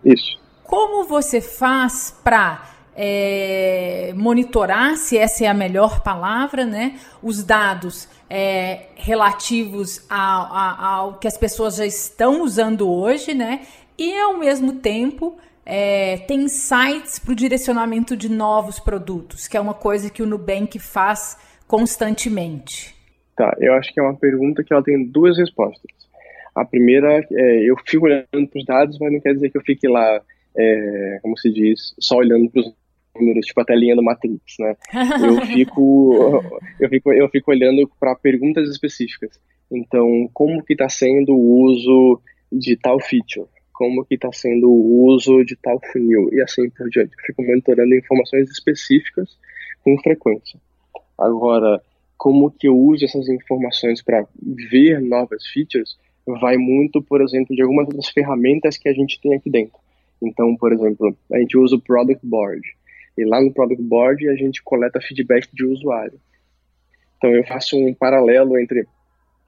[0.05, 0.39] Isso.
[0.63, 6.99] Como você faz para é, monitorar, se essa é a melhor palavra, né?
[7.23, 13.63] Os dados é, relativos ao, que as pessoas já estão usando hoje, né?
[13.99, 19.61] E ao mesmo tempo é, tem sites para o direcionamento de novos produtos, que é
[19.61, 22.95] uma coisa que o Nubank faz constantemente.
[23.37, 25.91] Tá, eu acho que é uma pergunta que ela tem duas respostas.
[26.55, 29.63] A primeira é eu fico olhando para os dados, mas não quer dizer que eu
[29.63, 30.21] fique lá,
[30.57, 32.73] é, como se diz, só olhando para os
[33.17, 34.77] números, tipo a telinha do Matrix, né?
[35.25, 36.43] Eu fico,
[36.81, 39.39] eu fico, eu fico olhando para perguntas específicas.
[39.71, 42.21] Então, como que está sendo o uso
[42.53, 43.47] de tal feature?
[43.73, 46.29] Como que está sendo o uso de tal funil?
[46.33, 47.13] E assim por diante.
[47.19, 49.37] Eu fico monitorando informações específicas
[49.83, 50.59] com frequência.
[51.19, 51.81] Agora,
[52.17, 54.27] como que eu uso essas informações para
[54.71, 55.97] ver novas features
[56.27, 59.79] vai muito, por exemplo, de algumas das ferramentas que a gente tem aqui dentro.
[60.23, 62.63] Então, por exemplo, a gente usa o Product Board.
[63.17, 66.19] E lá no Product Board a gente coleta feedback de usuário.
[67.19, 68.87] Então eu faço um paralelo entre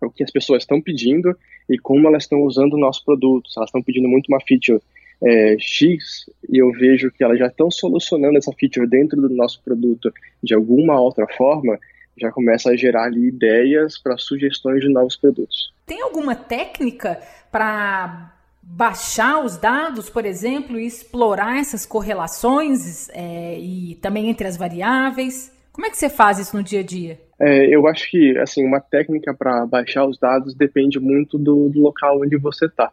[0.00, 1.36] o que as pessoas estão pedindo
[1.68, 3.50] e como elas estão usando o nosso produto.
[3.50, 4.80] Se elas estão pedindo muito uma feature
[5.22, 9.62] é, X e eu vejo que elas já estão solucionando essa feature dentro do nosso
[9.62, 11.78] produto de alguma outra forma,
[12.18, 15.72] já começa a gerar ali ideias para sugestões de novos produtos.
[15.86, 23.94] Tem alguma técnica para baixar os dados, por exemplo, e explorar essas correlações é, e
[24.02, 25.52] também entre as variáveis?
[25.72, 27.20] Como é que você faz isso no dia a dia?
[27.38, 31.80] É, eu acho que assim uma técnica para baixar os dados depende muito do, do
[31.80, 32.90] local onde você está.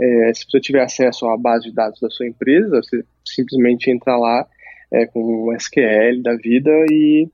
[0.00, 4.16] É, se você tiver acesso à base de dados da sua empresa, você simplesmente entra
[4.16, 4.46] lá
[4.92, 7.28] é, com o SQL da vida e,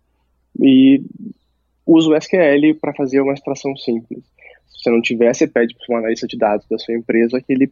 [0.61, 1.03] e
[1.87, 4.25] usa o SQL para fazer uma extração simples
[4.85, 7.71] você não tiver, você pede para um analista de dados da sua empresa que ele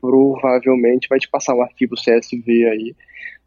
[0.00, 2.96] provavelmente vai te passar um arquivo CSV aí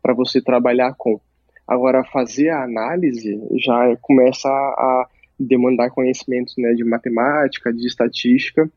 [0.01, 1.19] para você trabalhar com.
[1.67, 5.07] Agora, fazer a análise já começa a
[5.39, 8.69] demandar conhecimentos né, de matemática, de estatística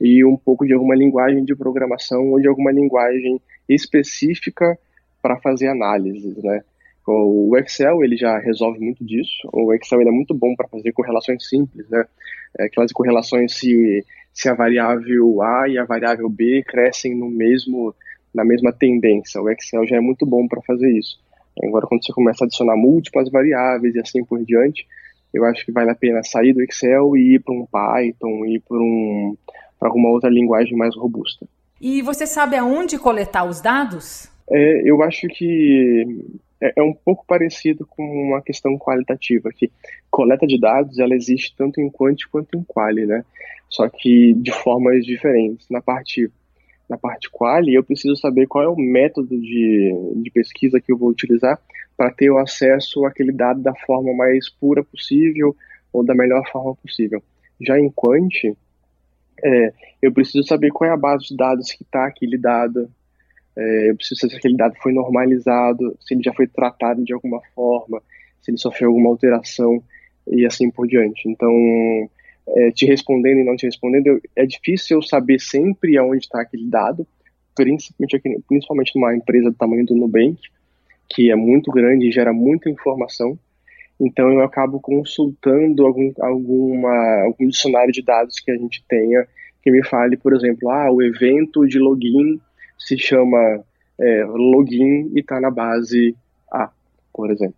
[0.00, 4.78] e um pouco de alguma linguagem de programação ou de alguma linguagem específica
[5.22, 6.62] para fazer análises, né?
[7.06, 9.48] O Excel ele já resolve muito disso.
[9.52, 12.04] O Excel ele é muito bom para fazer correlações simples, né?
[12.58, 17.94] É, aquelas correlações se, se a variável A e a variável B crescem no mesmo
[18.32, 19.40] na mesma tendência.
[19.40, 21.18] O Excel já é muito bom para fazer isso.
[21.64, 24.86] Agora, quando você começa a adicionar múltiplas variáveis e assim por diante,
[25.34, 28.60] eu acho que vale a pena sair do Excel e ir para um Python, ir
[28.60, 29.36] para um,
[29.80, 31.46] alguma outra linguagem mais robusta.
[31.80, 34.30] E você sabe aonde coletar os dados?
[34.50, 36.04] É, eu acho que
[36.60, 39.70] é, é, um pouco parecido com uma questão qualitativa, que
[40.10, 43.24] coleta de dados ela existe tanto em quanti quanto em quali, né?
[43.68, 45.66] Só que de formas diferentes.
[45.70, 46.30] Na parte
[46.88, 50.98] na parte quali, eu preciso saber qual é o método de, de pesquisa que eu
[50.98, 51.56] vou utilizar
[51.96, 55.54] para ter o acesso àquele dado da forma mais pura possível
[55.92, 57.22] ou da melhor forma possível.
[57.60, 58.32] Já em quant,
[59.42, 59.72] é,
[60.02, 62.90] eu preciso saber qual é a base de dados que está aquele dado,
[63.56, 67.12] é, eu preciso saber se aquele dado foi normalizado, se ele já foi tratado de
[67.12, 68.02] alguma forma,
[68.40, 69.82] se ele sofreu alguma alteração
[70.26, 71.28] e assim por diante.
[71.28, 71.50] Então,
[72.48, 76.40] é, te respondendo e não te respondendo, eu, é difícil eu saber sempre aonde está
[76.40, 77.06] aquele dado,
[77.54, 80.38] principalmente, aqui, principalmente numa empresa do tamanho do Nubank,
[81.08, 83.38] que é muito grande e gera muita informação.
[84.00, 89.26] Então eu acabo consultando algum, alguma, algum dicionário de dados que a gente tenha
[89.62, 92.40] que me fale, por exemplo, ah, o evento de login
[92.78, 93.62] se chama
[94.00, 96.16] é, login e está na base
[96.50, 96.70] A,
[97.12, 97.56] por exemplo.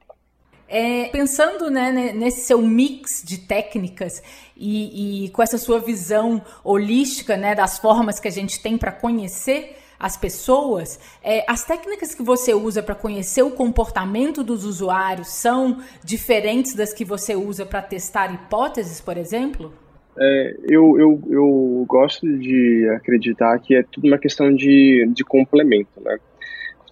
[0.69, 4.23] É, pensando né, nesse seu mix de técnicas
[4.57, 8.91] e, e, com essa sua visão holística né, das formas que a gente tem para
[8.91, 15.29] conhecer as pessoas, é, as técnicas que você usa para conhecer o comportamento dos usuários
[15.29, 19.73] são diferentes das que você usa para testar hipóteses, por exemplo?
[20.19, 26.01] É, eu, eu, eu gosto de acreditar que é tudo uma questão de, de complemento,
[26.01, 26.19] né?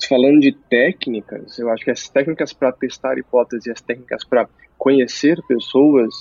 [0.09, 4.49] falando de técnicas, eu acho que as técnicas para testar hipóteses e as técnicas para
[4.79, 6.15] conhecer pessoas,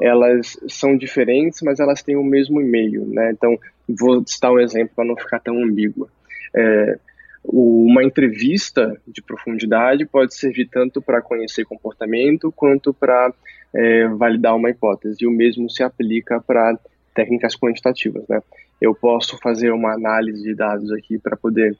[0.00, 3.30] elas são diferentes, mas elas têm o mesmo e-mail, né?
[3.30, 6.08] Então, vou citar um exemplo para não ficar tão ambíguo.
[6.54, 6.98] É,
[7.44, 13.32] uma entrevista de profundidade pode servir tanto para conhecer comportamento quanto para
[13.74, 15.18] é, validar uma hipótese.
[15.20, 16.78] E o mesmo se aplica para
[17.14, 18.40] técnicas quantitativas, né?
[18.80, 21.76] Eu posso fazer uma análise de dados aqui para poder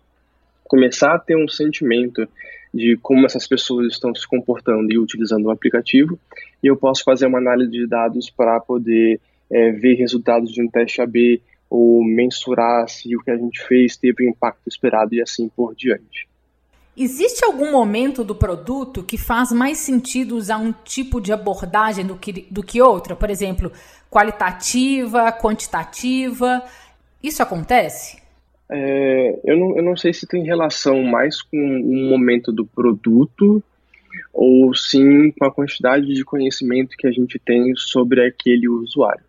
[0.64, 2.28] começar a ter um sentimento
[2.74, 6.18] de como essas pessoas estão se comportando e utilizando o aplicativo,
[6.62, 10.68] e eu posso fazer uma análise de dados para poder é, ver resultados de um
[10.68, 15.20] teste AB ou mensurar se o que a gente fez teve o impacto esperado e
[15.20, 16.28] assim por diante.
[16.96, 22.16] Existe algum momento do produto que faz mais sentido usar um tipo de abordagem do
[22.16, 23.14] que, do que outra?
[23.14, 23.70] Por exemplo,
[24.10, 26.60] qualitativa, quantitativa?
[27.22, 28.20] Isso acontece?
[28.68, 33.62] É, eu, não, eu não sei se tem relação mais com o momento do produto
[34.32, 39.27] ou sim com a quantidade de conhecimento que a gente tem sobre aquele usuário.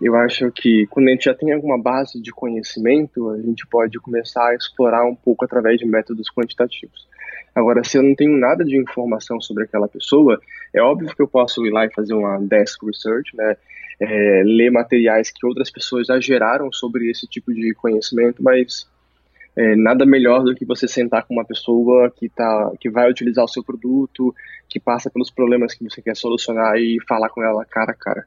[0.00, 3.98] Eu acho que quando a gente já tem alguma base de conhecimento, a gente pode
[3.98, 7.06] começar a explorar um pouco através de métodos quantitativos.
[7.54, 10.40] Agora, se eu não tenho nada de informação sobre aquela pessoa,
[10.72, 13.56] é óbvio que eu posso ir lá e fazer uma desk research, né?
[14.00, 18.88] é, ler materiais que outras pessoas já geraram sobre esse tipo de conhecimento, mas
[19.56, 23.44] é, nada melhor do que você sentar com uma pessoa que, tá, que vai utilizar
[23.44, 24.34] o seu produto,
[24.68, 28.26] que passa pelos problemas que você quer solucionar e falar com ela cara a cara.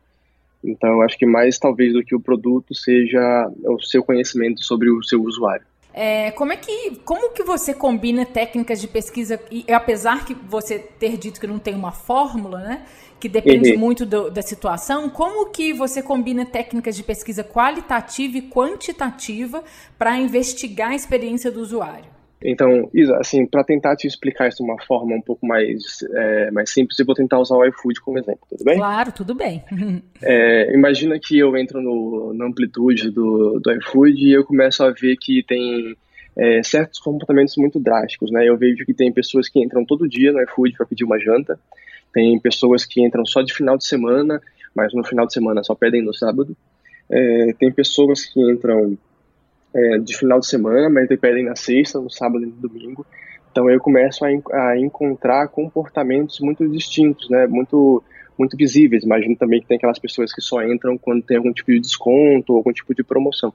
[0.63, 4.89] Então, eu acho que mais talvez do que o produto seja o seu conhecimento sobre
[4.89, 5.65] o seu usuário.
[5.93, 10.78] É, como é que como que você combina técnicas de pesquisa e apesar que você
[10.78, 12.86] ter dito que não tem uma fórmula, né?
[13.20, 13.80] que depende uhum.
[13.80, 19.63] muito do, da situação, como que você combina técnicas de pesquisa qualitativa e quantitativa
[19.98, 22.16] para investigar a experiência do usuário?
[22.43, 25.82] Então, Isa, assim, para tentar te explicar isso de uma forma um pouco mais,
[26.13, 28.78] é, mais simples, eu vou tentar usar o iFood como exemplo, tudo bem?
[28.78, 29.63] Claro, tudo bem.
[30.22, 34.91] é, imagina que eu entro no, na amplitude do, do iFood e eu começo a
[34.91, 35.95] ver que tem
[36.38, 38.47] é, certos comportamentos muito drásticos, né?
[38.47, 41.59] Eu vejo que tem pessoas que entram todo dia no iFood para pedir uma janta,
[42.14, 44.39] tem pessoas que entram só de final de semana,
[44.76, 46.55] mas no final de semana só pedem no sábado.
[47.09, 48.95] É, tem pessoas que entram
[49.78, 53.05] é, de final de semana, mas pedem na sexta, no sábado e no domingo.
[53.51, 57.45] Então eu começo a, a encontrar comportamentos muito distintos, né?
[57.47, 58.03] Muito
[58.38, 59.03] muito visíveis.
[59.03, 62.53] Imagino também que tem aquelas pessoas que só entram quando tem algum tipo de desconto
[62.53, 63.51] ou algum tipo de promoção.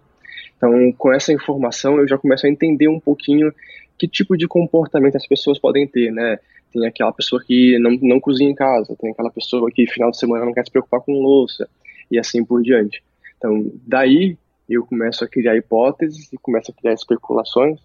[0.57, 3.53] Então, com essa informação, eu já começo a entender um pouquinho
[3.97, 6.39] que tipo de comportamento as pessoas podem ter, né?
[6.73, 10.19] Tem aquela pessoa que não, não cozinha em casa, tem aquela pessoa que final de
[10.19, 11.69] semana não quer se preocupar com louça,
[12.11, 13.03] e assim por diante.
[13.39, 14.37] Então, daí
[14.75, 17.81] eu começo a criar hipóteses e começo a criar especulações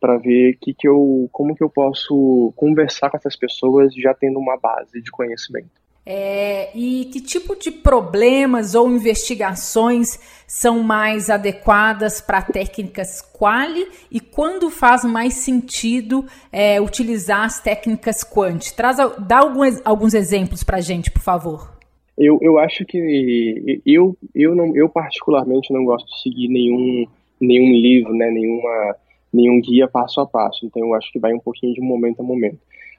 [0.00, 4.38] para ver que que eu, como que eu posso conversar com essas pessoas já tendo
[4.38, 5.70] uma base de conhecimento.
[6.10, 14.18] É, e que tipo de problemas ou investigações são mais adequadas para técnicas quali e
[14.18, 18.72] quando faz mais sentido é, utilizar as técnicas quant?
[18.74, 19.40] Traz, dá
[19.84, 21.77] alguns exemplos para a gente, por favor.
[22.18, 27.06] Eu, eu acho que eu, eu, não, eu particularmente não gosto de seguir nenhum,
[27.40, 28.96] nenhum livro, né, nenhuma,
[29.32, 30.66] nenhum guia passo a passo.
[30.66, 32.58] Então eu acho que vai um pouquinho de momento a momento.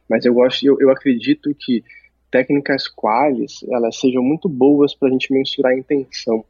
[0.09, 1.83] Mas eu gosto, eu, eu acredito que
[2.31, 6.45] técnicas quais elas sejam muito boas para a gente mensurar a intenção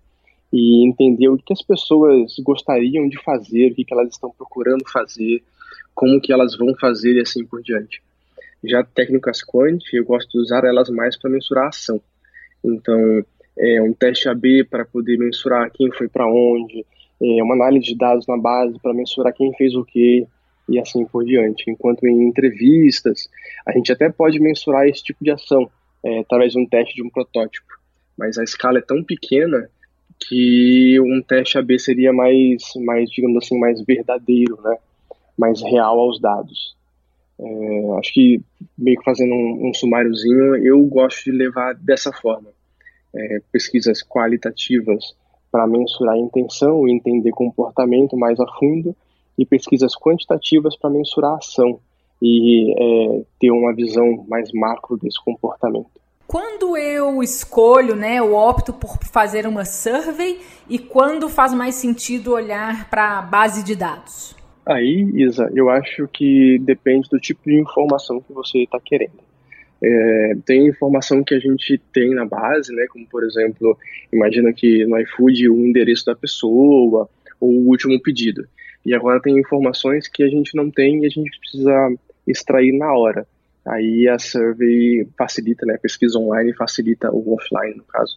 [0.51, 5.43] e entender o que as pessoas gostariam de fazer, o que elas estão procurando fazer,
[5.93, 8.01] como que elas vão fazer e assim por diante.
[8.63, 12.01] Já técnicas quant, eu gosto de usar elas mais para mensurar a ação.
[12.63, 13.23] Então,
[13.57, 16.85] é um teste AB para poder mensurar quem foi para onde,
[17.21, 20.25] é uma análise de dados na base para mensurar quem fez o quê,
[20.69, 21.69] e assim por diante.
[21.69, 23.29] Enquanto em entrevistas,
[23.65, 25.69] a gente até pode mensurar esse tipo de ação
[26.03, 27.67] é, através de um teste de um protótipo,
[28.17, 29.69] mas a escala é tão pequena
[30.19, 34.77] que um teste AB seria mais, mais digamos assim, mais verdadeiro, né?
[35.37, 36.75] mais real aos dados.
[37.39, 38.41] É, acho que,
[38.77, 42.49] meio que fazendo um, um, sumáriozinho, eu gosto de levar dessa forma.
[43.15, 45.15] É, pesquisas qualitativas
[45.51, 48.95] para mensurar a intenção e entender comportamento mais a fundo,
[49.39, 51.79] e pesquisas quantitativas para mensurar a ação
[52.21, 55.89] e é, ter uma visão mais macro desse comportamento.
[56.27, 62.33] Quando eu escolho, né, eu opto por fazer uma survey e quando faz mais sentido
[62.33, 64.35] olhar para a base de dados?
[64.69, 69.19] Aí, Isa, eu acho que depende do tipo de informação que você está querendo.
[69.81, 73.75] É, tem informação que a gente tem na base, né, como por exemplo,
[74.13, 77.09] imagina que no iFood o endereço da pessoa
[77.39, 78.47] ou o último pedido.
[78.85, 81.93] E agora tem informações que a gente não tem e a gente precisa
[82.27, 83.25] extrair na hora.
[83.65, 85.75] Aí a survey facilita, né?
[85.75, 88.15] A pesquisa online facilita, o offline no caso,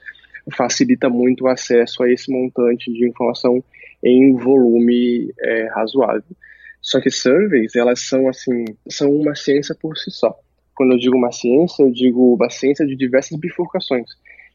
[0.54, 3.64] facilita muito o acesso a esse montante de informação
[4.04, 6.36] em volume é, razoável.
[6.80, 10.36] Só que surveys, elas são assim, são uma ciência por si só.
[10.74, 14.10] Quando eu digo uma ciência, eu digo uma ciência de diversas bifurcações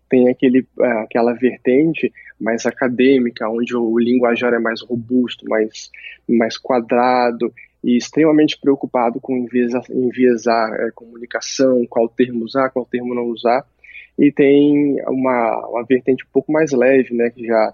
[0.10, 5.90] tem aquele, é, aquela vertente mais acadêmica, onde o linguajar é mais robusto, mais,
[6.28, 13.14] mais quadrado e extremamente preocupado com enviesar, enviesar é, comunicação, qual termo usar, qual termo
[13.14, 13.66] não usar.
[14.18, 17.74] E tem uma, uma vertente um pouco mais leve, né, que já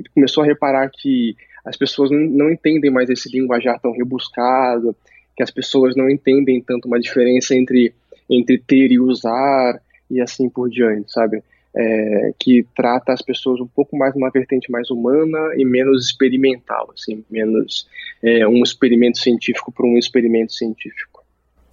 [0.00, 4.96] que começou a reparar que as pessoas não, não entendem mais esse linguajar tão rebuscado,
[5.36, 7.94] que as pessoas não entendem tanto uma diferença entre,
[8.28, 9.80] entre ter e usar,
[10.10, 11.42] e assim por diante, sabe?
[11.74, 16.90] é, que trata as pessoas um pouco mais numa vertente mais humana e menos experimental,
[16.92, 17.88] assim, menos
[18.22, 21.24] é, um experimento científico para um experimento científico.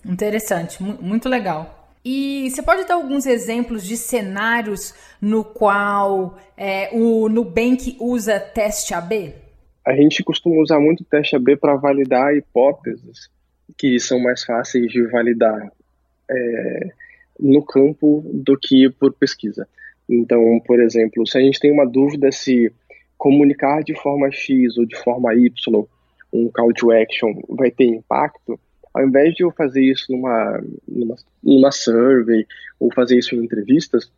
[0.05, 1.79] Interessante, muito legal.
[2.04, 8.93] E você pode dar alguns exemplos de cenários no qual é, o Nubank usa teste
[8.93, 9.34] AB?
[9.86, 13.30] A gente costuma usar muito teste AB para validar hipóteses
[13.78, 15.72] que são mais fáceis de validar
[16.30, 16.89] é,
[17.39, 19.68] no campo do que por pesquisa.
[20.08, 22.74] Então, por exemplo, se a gente tem uma dúvida se
[23.18, 25.52] comunicar de forma X ou de forma Y
[26.32, 28.60] um call to action vai ter impacto,
[28.94, 32.46] ao invés de eu fazer isso numa, numa, numa survey
[32.80, 34.12] ou fazer isso em entrevistas,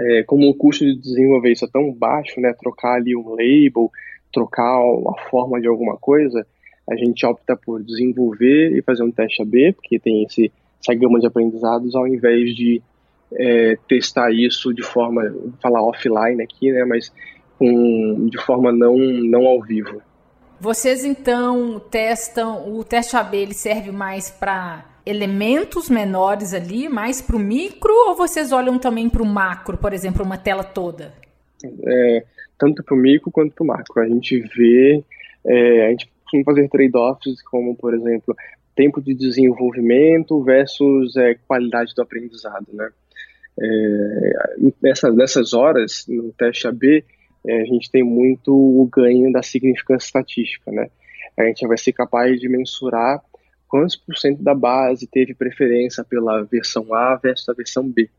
[0.00, 3.90] é, como o custo de desenvolver isso é tão baixo, né, trocar ali um label,
[4.32, 6.46] trocar a forma de alguma coisa,
[6.88, 11.20] a gente opta por desenvolver e fazer um teste AB, porque tem esse, essa gama
[11.20, 12.82] de aprendizados, ao invés de
[13.32, 15.22] é, testar isso de forma,
[15.62, 17.12] falar offline aqui, né, mas
[17.58, 20.00] com, de forma não, não ao vivo.
[20.60, 27.34] Vocês então testam, o teste AB ele serve mais para elementos menores ali, mais para
[27.34, 31.14] o micro, ou vocês olham também para o macro, por exemplo, uma tela toda?
[31.64, 32.24] É,
[32.58, 34.02] tanto para o micro quanto para o macro.
[34.02, 35.02] A gente vê,
[35.46, 38.36] é, a gente costuma fazer trade-offs como, por exemplo,
[38.76, 42.90] tempo de desenvolvimento versus é, qualidade do aprendizado, né?
[43.58, 44.32] É,
[44.82, 47.04] nessas, nessas horas, no teste AB,
[47.46, 50.90] é, a gente tem muito o ganho da significância estatística, né?
[51.38, 53.22] A gente vai ser capaz de mensurar
[53.68, 58.10] quantos por cento da base teve preferência pela versão A versus a versão B,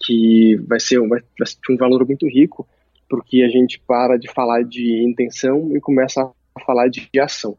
[0.00, 2.66] que vai ser, vai, vai ser um valor muito rico,
[3.08, 6.22] porque a gente para de falar de intenção e começa
[6.54, 7.58] a falar de ação.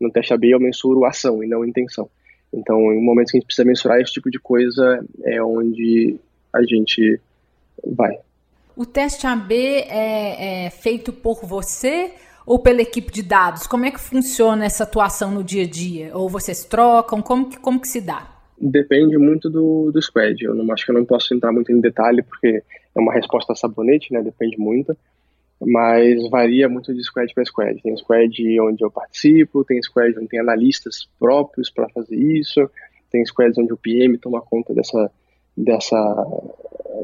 [0.00, 2.08] No teste AB eu mensuro ação e não intenção.
[2.52, 6.16] Então, em momentos que a gente precisa mensurar esse tipo de coisa, é onde
[6.52, 7.20] a gente
[7.84, 8.18] vai.
[8.78, 12.12] O teste AB é, é feito por você
[12.46, 13.66] ou pela equipe de dados?
[13.66, 16.16] Como é que funciona essa atuação no dia a dia?
[16.16, 17.20] Ou vocês trocam?
[17.20, 18.30] Como que, como que se dá?
[18.56, 20.44] Depende muito do, do squad.
[20.44, 22.62] Eu não acho que eu não posso entrar muito em detalhe porque
[22.94, 24.22] é uma resposta sabonete, né?
[24.22, 24.96] Depende muito.
[25.60, 27.82] Mas varia muito de squad para squad.
[27.82, 32.70] Tem squad onde eu participo, tem squad onde tem analistas próprios para fazer isso,
[33.10, 35.10] tem squads onde o PM toma conta dessa,
[35.64, 36.26] dessa,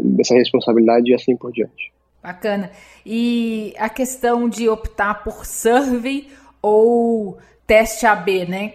[0.01, 1.93] dessa responsabilidade e assim por diante.
[2.23, 2.71] Bacana.
[3.05, 6.29] E a questão de optar por survey
[6.63, 8.75] ou teste AB, né?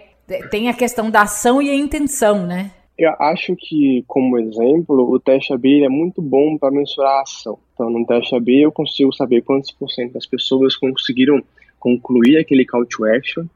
[0.50, 2.70] Tem a questão da ação e a intenção, né?
[2.96, 7.58] Eu acho que, como exemplo, o teste AB é muito bom para mensurar a ação.
[7.74, 11.42] Então, no teste AB, eu consigo saber quantos por cento das pessoas conseguiram
[11.78, 13.46] concluir aquele call to action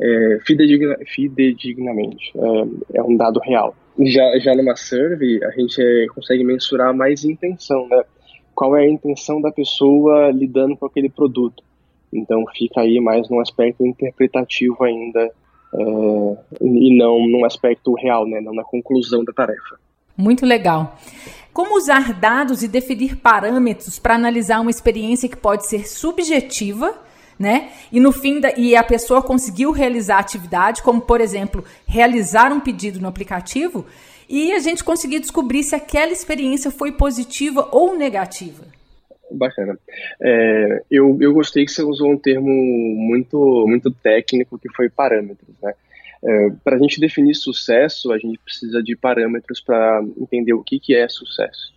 [0.00, 2.32] é, fidedigna, fidedignamente.
[2.36, 3.74] É, é, um dado real.
[3.98, 8.02] Já, já numa survey, a gente é, consegue mensurar mais intenção, né?
[8.54, 11.62] qual é a intenção da pessoa lidando com aquele produto.
[12.12, 18.40] Então fica aí mais num aspecto interpretativo ainda é, e não num aspecto real, né,
[18.40, 19.78] não na conclusão da tarefa.
[20.16, 20.96] Muito legal.
[21.52, 26.94] Como usar dados e definir parâmetros para analisar uma experiência que pode ser subjetiva,
[27.38, 27.70] né?
[27.92, 32.52] E no fim da, e a pessoa conseguiu realizar a atividade, como por exemplo, realizar
[32.52, 33.86] um pedido no aplicativo,
[34.28, 38.64] e a gente conseguir descobrir se aquela experiência foi positiva ou negativa.
[39.30, 39.78] Bacana.
[40.22, 45.54] É, eu, eu gostei que você usou um termo muito, muito técnico que foi parâmetros,
[45.62, 45.74] né?
[46.26, 50.80] É, para a gente definir sucesso, a gente precisa de parâmetros para entender o que,
[50.80, 51.74] que é sucesso.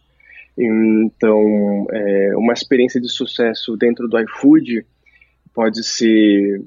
[0.58, 4.86] Então, é, uma experiência de sucesso dentro do iFood
[5.58, 6.62] pode ser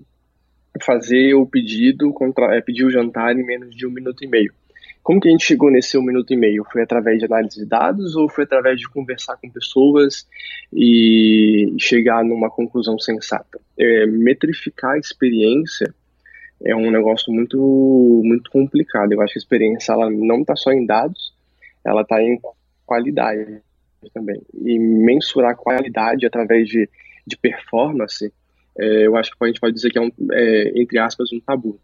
[0.83, 2.13] fazer o pedido,
[2.51, 4.53] é, pedir o jantar em menos de um minuto e meio.
[5.01, 6.67] Como que a gente chegou nesse um minuto e meio?
[6.73, 10.27] Foi através de análise de dados ou foi através de conversar com pessoas
[10.73, 13.61] e chegar numa conclusão sensata?
[13.79, 15.95] É, metrificar a experiência
[16.65, 19.13] é um negócio muito muito complicado.
[19.13, 21.33] Eu acho que a experiência ela não está só em dados,
[21.85, 22.41] ela está em
[22.85, 23.63] qualidade
[24.13, 24.43] também.
[24.53, 26.89] E mensurar qualidade através de,
[27.25, 28.33] de performance,
[28.81, 31.41] é, eu acho que a gente pode dizer que é, um, é, entre aspas, um
[31.41, 31.79] tabu.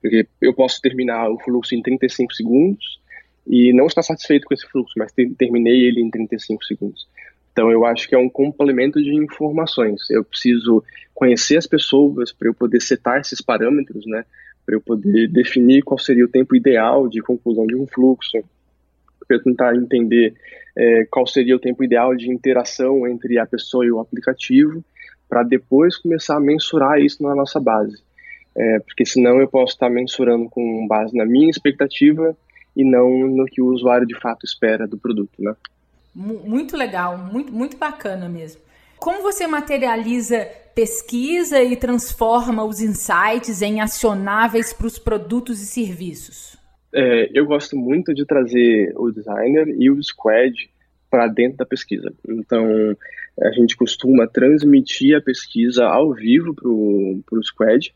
[0.00, 3.00] Porque eu posso terminar o fluxo em 35 segundos
[3.46, 7.06] e não estar satisfeito com esse fluxo, mas ter, terminei ele em 35 segundos.
[7.52, 10.10] Então eu acho que é um complemento de informações.
[10.10, 10.82] Eu preciso
[11.14, 14.24] conhecer as pessoas para eu poder setar esses parâmetros, né?
[14.66, 18.42] Para eu poder definir qual seria o tempo ideal de conclusão de um fluxo,
[19.28, 20.34] para eu tentar entender
[20.76, 24.82] é, qual seria o tempo ideal de interação entre a pessoa e o aplicativo,
[25.32, 28.02] para depois começar a mensurar isso na nossa base
[28.54, 32.36] é, porque senão eu posso estar mensurando com base na minha expectativa
[32.76, 35.54] e não no que o usuário de fato espera do produto, né?
[36.14, 38.60] Muito legal, muito, muito bacana mesmo.
[38.98, 46.56] Como você materializa pesquisa e transforma os insights em acionáveis para os produtos e serviços?
[46.94, 50.54] É, eu gosto muito de trazer o designer e o squad
[51.10, 52.12] para dentro da pesquisa.
[52.28, 52.94] Então,
[53.40, 57.92] a gente costuma transmitir a pesquisa ao vivo para o squad,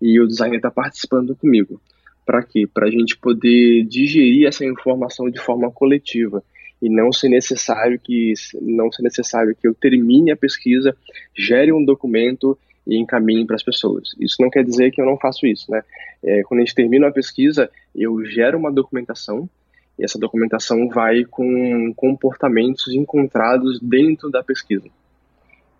[0.00, 1.80] e o designer está participando comigo.
[2.24, 2.66] Para quê?
[2.72, 6.42] Para a gente poder digerir essa informação de forma coletiva
[6.80, 10.96] e não ser necessário que não ser necessário que eu termine a pesquisa,
[11.36, 12.56] gere um documento
[12.86, 14.14] e encaminhe para as pessoas.
[14.18, 15.82] Isso não quer dizer que eu não faço isso, né?
[16.22, 19.48] É, quando a gente termina a pesquisa, eu gero uma documentação
[20.00, 24.88] e essa documentação vai com comportamentos encontrados dentro da pesquisa,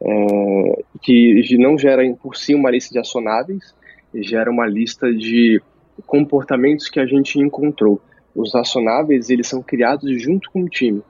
[0.03, 3.75] é, que não gera por si uma lista de acionáveis,
[4.15, 5.61] gera uma lista de
[6.07, 8.01] comportamentos que a gente encontrou.
[8.35, 11.03] Os acionáveis, eles são criados junto com o time,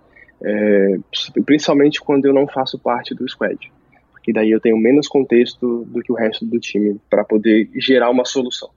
[0.43, 0.99] é,
[1.45, 3.73] principalmente quando eu não faço parte do squad,
[4.13, 8.09] porque daí eu tenho menos contexto do que o resto do time para poder gerar
[8.09, 8.71] uma solução.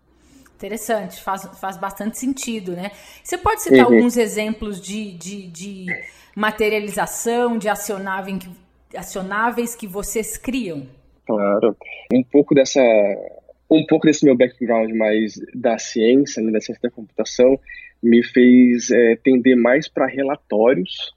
[0.63, 2.91] Interessante, faz, faz bastante sentido, né?
[3.21, 3.95] Você pode citar uhum.
[3.95, 5.85] alguns exemplos de, de, de
[6.33, 10.87] materialização, de acionáveis que, acionáveis que vocês criam?
[11.25, 11.75] Claro.
[12.13, 12.79] Um pouco dessa
[13.69, 17.59] um pouco desse meu background mais da ciência, né, da ciência da computação,
[18.01, 21.13] me fez é, tender mais para relatórios,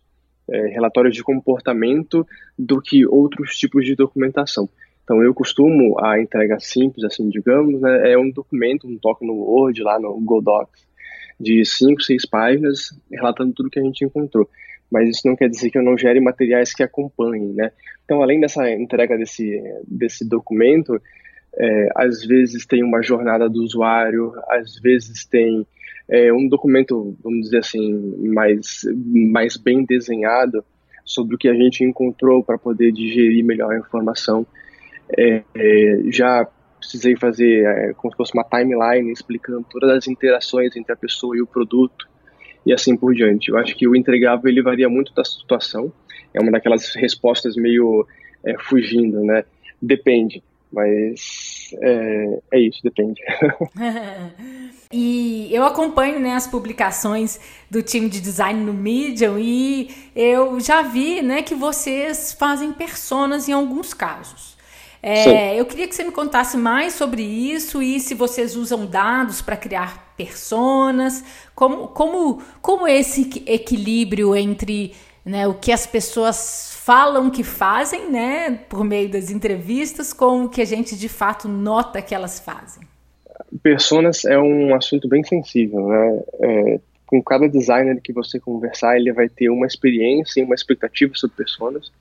[0.50, 2.26] é, relatórios de comportamento,
[2.58, 4.68] do que outros tipos de documentação.
[5.06, 9.34] Então, eu costumo, a entrega simples, assim, digamos, né, é um documento, um toque no
[9.34, 10.84] Word, lá no Google Docs,
[11.38, 14.50] de cinco, seis páginas, relatando tudo que a gente encontrou.
[14.90, 17.70] Mas isso não quer dizer que eu não gere materiais que acompanhem, né?
[18.04, 21.00] Então, além dessa entrega desse, desse documento,
[21.56, 25.64] é, às vezes tem uma jornada do usuário, às vezes tem
[26.08, 27.94] é, um documento, vamos dizer assim,
[28.26, 28.80] mais,
[29.32, 30.64] mais bem desenhado
[31.04, 34.44] sobre o que a gente encontrou para poder digerir melhor a informação.
[35.16, 36.46] É, é, já
[36.78, 41.36] precisei fazer é, como se fosse uma timeline explicando todas as interações entre a pessoa
[41.36, 42.08] e o produto
[42.64, 43.50] e assim por diante.
[43.50, 45.92] Eu acho que o entregável ele varia muito da situação.
[46.34, 48.06] É uma daquelas respostas meio
[48.44, 49.44] é, fugindo, né?
[49.80, 50.42] Depende.
[50.72, 53.20] Mas é, é isso, depende.
[54.92, 57.40] e eu acompanho né, as publicações
[57.70, 63.48] do time de design no Medium e eu já vi né, que vocês fazem personas
[63.48, 64.55] em alguns casos.
[65.08, 69.40] É, eu queria que você me contasse mais sobre isso e se vocês usam dados
[69.40, 74.94] para criar personas, como, como, como esse equilíbrio entre
[75.24, 80.48] né, o que as pessoas falam que fazem, né, por meio das entrevistas, com o
[80.48, 82.82] que a gente de fato nota que elas fazem.
[83.62, 86.22] Personas é um assunto bem sensível, né?
[86.40, 91.12] É, com cada designer que você conversar, ele vai ter uma experiência e uma expectativa
[91.14, 91.92] sobre personas,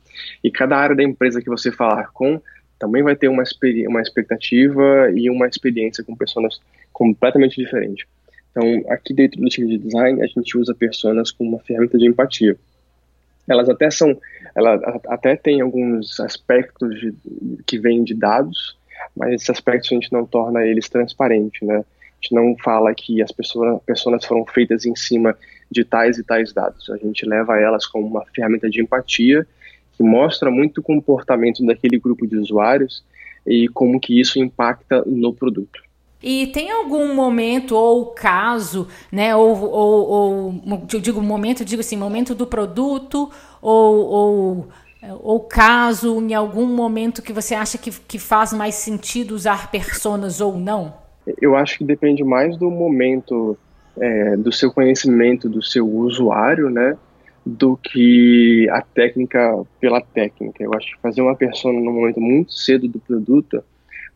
[0.43, 2.41] e cada área da empresa que você falar com
[2.79, 3.43] também vai ter uma,
[3.87, 6.59] uma expectativa e uma experiência com pessoas
[6.91, 8.07] completamente diferente.
[8.51, 12.07] Então, aqui dentro do time de design, a gente usa personas como uma ferramenta de
[12.07, 12.57] empatia
[13.47, 14.17] elas até são,
[14.55, 14.75] ela
[15.07, 17.13] até tem alguns aspectos de,
[17.65, 18.77] que vêm de dados,
[19.15, 21.77] mas esses aspectos a gente não torna eles transparentes, né?
[21.77, 25.37] A gente não fala que as pessoas, pessoas foram feitas em cima
[25.69, 26.89] de tais e tais dados.
[26.89, 29.45] A gente leva elas como uma ferramenta de empatia
[29.97, 33.03] que mostra muito o comportamento daquele grupo de usuários
[33.45, 35.83] e como que isso impacta no produto.
[36.23, 39.35] E tem algum momento ou caso, né?
[39.35, 43.29] Ou, ou, ou eu digo momento, eu digo assim, momento do produto
[43.61, 44.67] ou, ou,
[45.21, 50.41] ou caso em algum momento que você acha que, que faz mais sentido usar personas
[50.41, 50.93] ou não?
[51.39, 53.57] Eu acho que depende mais do momento
[53.97, 56.97] é, do seu conhecimento do seu usuário, né?
[57.45, 60.63] Do que a técnica pela técnica.
[60.63, 63.63] Eu acho que fazer uma persona no momento muito cedo do produto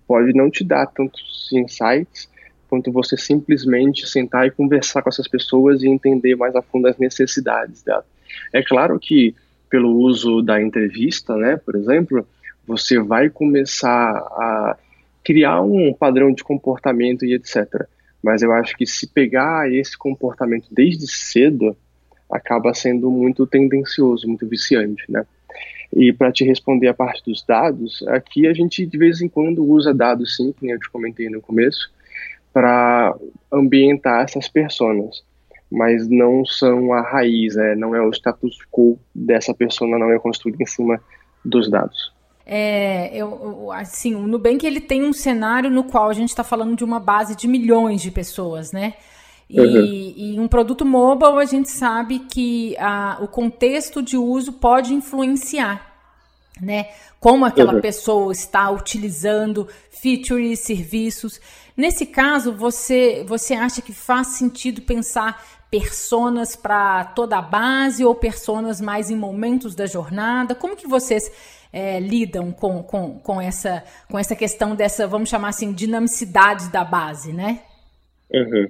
[0.08, 2.28] pode não te dar tantos insights
[2.68, 6.98] quanto você simplesmente sentar e conversar com essas pessoas e entender mais a fundo as
[6.98, 8.06] necessidades dela.
[8.54, 9.36] É claro que
[9.70, 12.28] pelo uso da entrevista, né, por exemplo,
[12.66, 14.78] você vai começar a
[15.24, 17.86] criar um padrão de comportamento e etc.
[18.22, 21.76] Mas eu acho que se pegar esse comportamento desde cedo,
[22.32, 25.26] acaba sendo muito tendencioso, muito viciante, né?
[25.94, 29.66] E para te responder a parte dos dados, aqui a gente de vez em quando
[29.66, 31.92] usa dados sim, que eu te comentei no começo,
[32.54, 33.16] para
[33.52, 35.24] ambientar essas pessoas,
[35.72, 37.76] mas não são a raiz, né?
[37.76, 41.02] não é o status quo dessa pessoa, não é construído em cima
[41.44, 42.14] dos dados.
[42.46, 46.76] É, eu, assim, o Nubank ele tem um cenário no qual a gente está falando
[46.76, 48.96] de uma base de milhões de pessoas, né?
[49.50, 50.14] E, uhum.
[50.16, 55.92] e, um produto mobile, a gente sabe que a, o contexto de uso pode influenciar,
[56.62, 56.90] né?
[57.20, 57.82] Como aquela uhum.
[57.82, 61.42] pessoa está utilizando features, serviços.
[61.76, 68.14] Nesse caso, você, você acha que faz sentido pensar personas para toda a base ou
[68.14, 70.54] personas mais em momentos da jornada?
[70.54, 71.32] Como que vocês
[71.74, 76.84] é, lidam com, com, com, essa, com essa questão dessa, vamos chamar assim, dinamicidade da
[76.84, 77.62] base, né?
[78.32, 78.68] Uhum.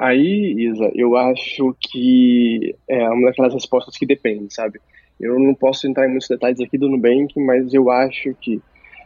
[0.00, 4.80] Aí, Isa, eu acho que é uma daquelas respostas que depende, sabe?
[5.20, 8.62] Eu não posso entrar em muitos detalhes aqui do Nubank, mas eu acho que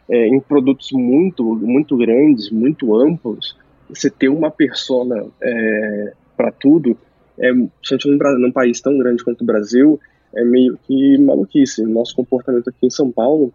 [0.09, 3.57] é, em produtos muito, muito grandes, muito amplos,
[3.89, 6.97] você ter uma persona é, para tudo,
[7.37, 9.99] é, principalmente num, num país tão grande quanto o Brasil,
[10.33, 11.83] é meio que maluquice.
[11.83, 13.53] Nosso comportamento aqui em São Paulo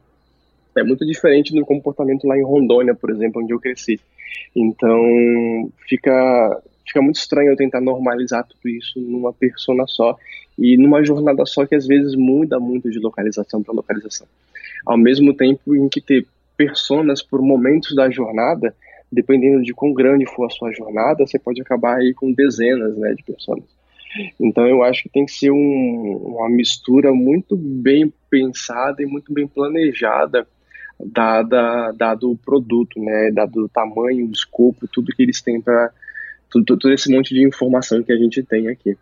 [0.76, 3.98] é muito diferente do comportamento lá em Rondônia, por exemplo, onde eu cresci.
[4.54, 5.00] Então,
[5.88, 10.16] fica fica muito estranho eu tentar normalizar tudo isso numa persona só
[10.58, 14.26] e numa jornada só que às vezes muda muito de localização para localização.
[14.84, 16.26] Ao mesmo tempo em que ter
[16.56, 18.74] personas por momentos da jornada,
[19.10, 23.14] dependendo de quão grande for a sua jornada, você pode acabar aí com dezenas né,
[23.14, 23.62] de pessoas.
[24.40, 29.32] Então eu acho que tem que ser um, uma mistura muito bem pensada e muito
[29.32, 30.46] bem planejada
[31.04, 35.90] dada, dado o produto, né, dado o tamanho, o escopo, tudo que eles têm para
[36.50, 38.96] todo, todo esse monte de informação que a gente tem aqui.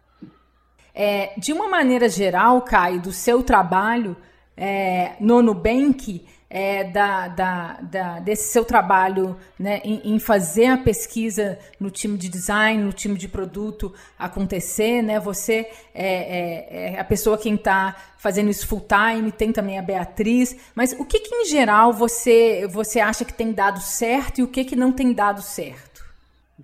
[0.95, 4.17] É, de uma maneira geral, Caio, do seu trabalho,
[4.57, 10.79] é, no Nubank, é, da, da, da, desse seu trabalho né, em, em, fazer a
[10.79, 15.21] pesquisa no time de design, no time de produto acontecer, né?
[15.21, 19.83] Você é, é, é a pessoa quem está fazendo isso full time, tem também a
[19.83, 24.43] Beatriz, mas o que, que em geral você, você acha que tem dado certo e
[24.43, 25.88] o que, que não tem dado certo?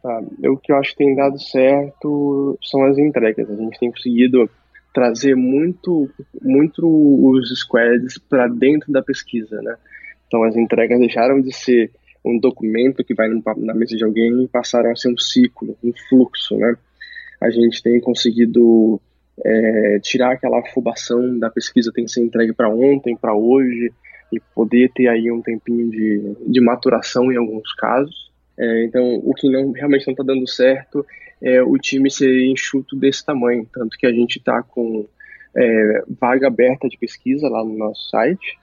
[0.03, 0.23] Tá.
[0.45, 3.49] O que eu acho que tem dado certo são as entregas.
[3.51, 4.51] A gente tem conseguido
[4.93, 6.09] trazer muito,
[6.43, 9.77] muito os squads para dentro da pesquisa, né?
[10.27, 11.91] Então as entregas deixaram de ser
[12.25, 13.29] um documento que vai
[13.59, 16.77] na mesa de alguém e passaram a ser um ciclo, um fluxo, né?
[17.41, 19.01] A gente tem conseguido
[19.45, 23.93] é, tirar aquela afobação da pesquisa tem que ser entregue para ontem, para hoje
[24.33, 28.24] e poder ter aí um tempinho de, de maturação em alguns casos.
[28.59, 31.05] É, então, o que não realmente não está dando certo
[31.43, 33.69] é, o time ser enxuto desse tamanho.
[33.73, 35.07] Tanto que a gente está com
[35.55, 38.59] é, vaga aberta de pesquisa lá no nosso site.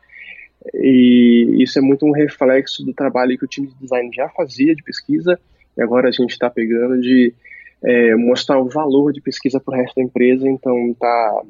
[0.74, 4.76] E isso é muito um reflexo do trabalho que o time de design já fazia
[4.76, 5.39] de pesquisa,
[5.76, 7.34] e agora a gente está pegando de
[7.84, 11.42] é, mostrar o valor de pesquisa para o resto da empresa, então tá,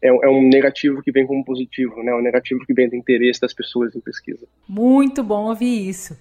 [0.00, 2.14] é, é, um negativo que vem como positivo, né?
[2.14, 4.46] um negativo que vem do interesse das pessoas em pesquisa.
[4.66, 6.16] Muito bom ouvir isso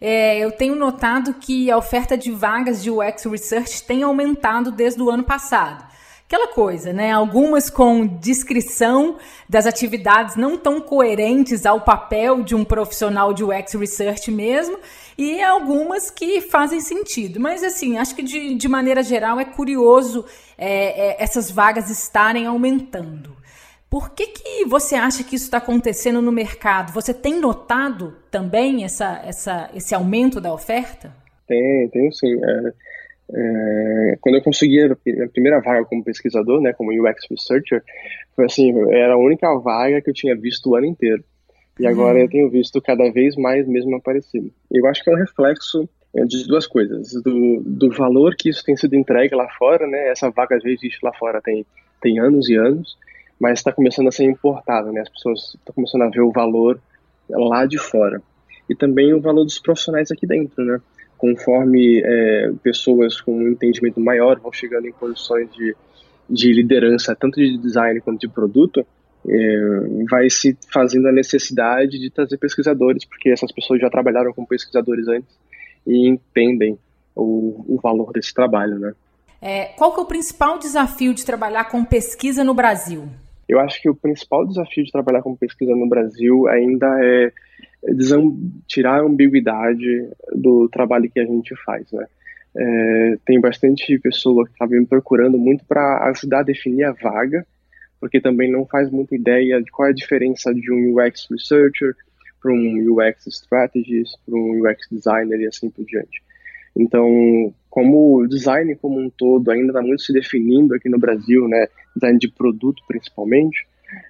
[0.00, 5.02] é, eu tenho notado que a oferta de vagas de UX Research tem aumentado desde
[5.02, 5.84] o ano passado.
[6.26, 7.12] Aquela coisa, né?
[7.12, 9.16] Algumas com descrição
[9.48, 14.76] das atividades não tão coerentes ao papel de um profissional de UX Research mesmo,
[15.16, 17.38] e algumas que fazem sentido.
[17.38, 20.24] Mas, assim, acho que de, de maneira geral é curioso
[20.58, 23.36] é, é, essas vagas estarem aumentando.
[23.88, 26.92] Por que, que você acha que isso está acontecendo no mercado?
[26.92, 31.14] Você tem notado também essa, essa, esse aumento da oferta?
[31.46, 32.34] Tem, tenho sim.
[32.42, 32.72] É,
[33.32, 37.82] é, quando eu consegui a primeira vaga como pesquisador, né, como UX Researcher,
[38.34, 41.24] foi assim, era a única vaga que eu tinha visto o ano inteiro.
[41.78, 41.90] E uhum.
[41.90, 44.50] agora eu tenho visto cada vez mais mesmo aparecendo.
[44.70, 47.12] Eu acho que é um reflexo é, de duas coisas.
[47.22, 50.08] Do, do valor que isso tem sido entregue lá fora, né?
[50.08, 51.64] Essa vaga já existe lá fora tem,
[52.00, 52.96] tem anos e anos
[53.40, 55.00] mas está começando a ser importada, né?
[55.00, 56.80] As pessoas estão começando a ver o valor
[57.28, 58.22] lá de fora
[58.68, 60.80] e também o valor dos profissionais aqui dentro, né?
[61.16, 65.74] Conforme é, pessoas com um entendimento maior vão chegando em posições de,
[66.28, 68.86] de liderança, tanto de design quanto de produto,
[69.28, 74.44] é, vai se fazendo a necessidade de trazer pesquisadores, porque essas pessoas já trabalharam com
[74.44, 75.36] pesquisadores antes
[75.86, 76.78] e entendem
[77.14, 78.92] o, o valor desse trabalho, né?
[79.40, 83.08] É, qual que é o principal desafio de trabalhar com pesquisa no Brasil?
[83.48, 87.32] Eu acho que o principal desafio de trabalhar com pesquisa no Brasil ainda é
[88.66, 92.06] tirar a ambiguidade do trabalho que a gente faz, né?
[92.58, 97.46] É, tem bastante pessoa que está me procurando muito para ajudar a definir a vaga,
[98.00, 101.94] porque também não faz muita ideia de qual é a diferença de um UX researcher
[102.40, 106.22] para um UX strategist, para um UX designer e assim por diante.
[106.76, 111.46] Então, como o design como um todo ainda está muito se definindo aqui no Brasil,
[111.46, 113.68] né, design de produto principalmente,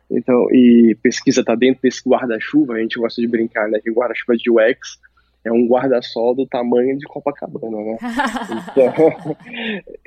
[0.08, 4.36] então, e pesquisa está dentro desse guarda-chuva, a gente gosta de brincar, né, que guarda-chuva
[4.36, 5.00] de UX
[5.44, 7.98] é um guarda-sol do tamanho de Copacabana, né?
[8.70, 8.94] Então,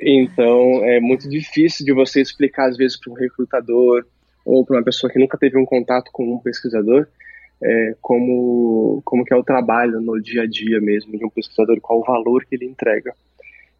[0.00, 4.06] então, é muito difícil de você explicar às vezes para um recrutador
[4.42, 7.06] ou para uma pessoa que nunca teve um contato com um pesquisador,
[7.62, 11.78] é, como, como que é o trabalho no dia a dia mesmo de um pesquisador,
[11.82, 13.14] qual o valor que ele entrega.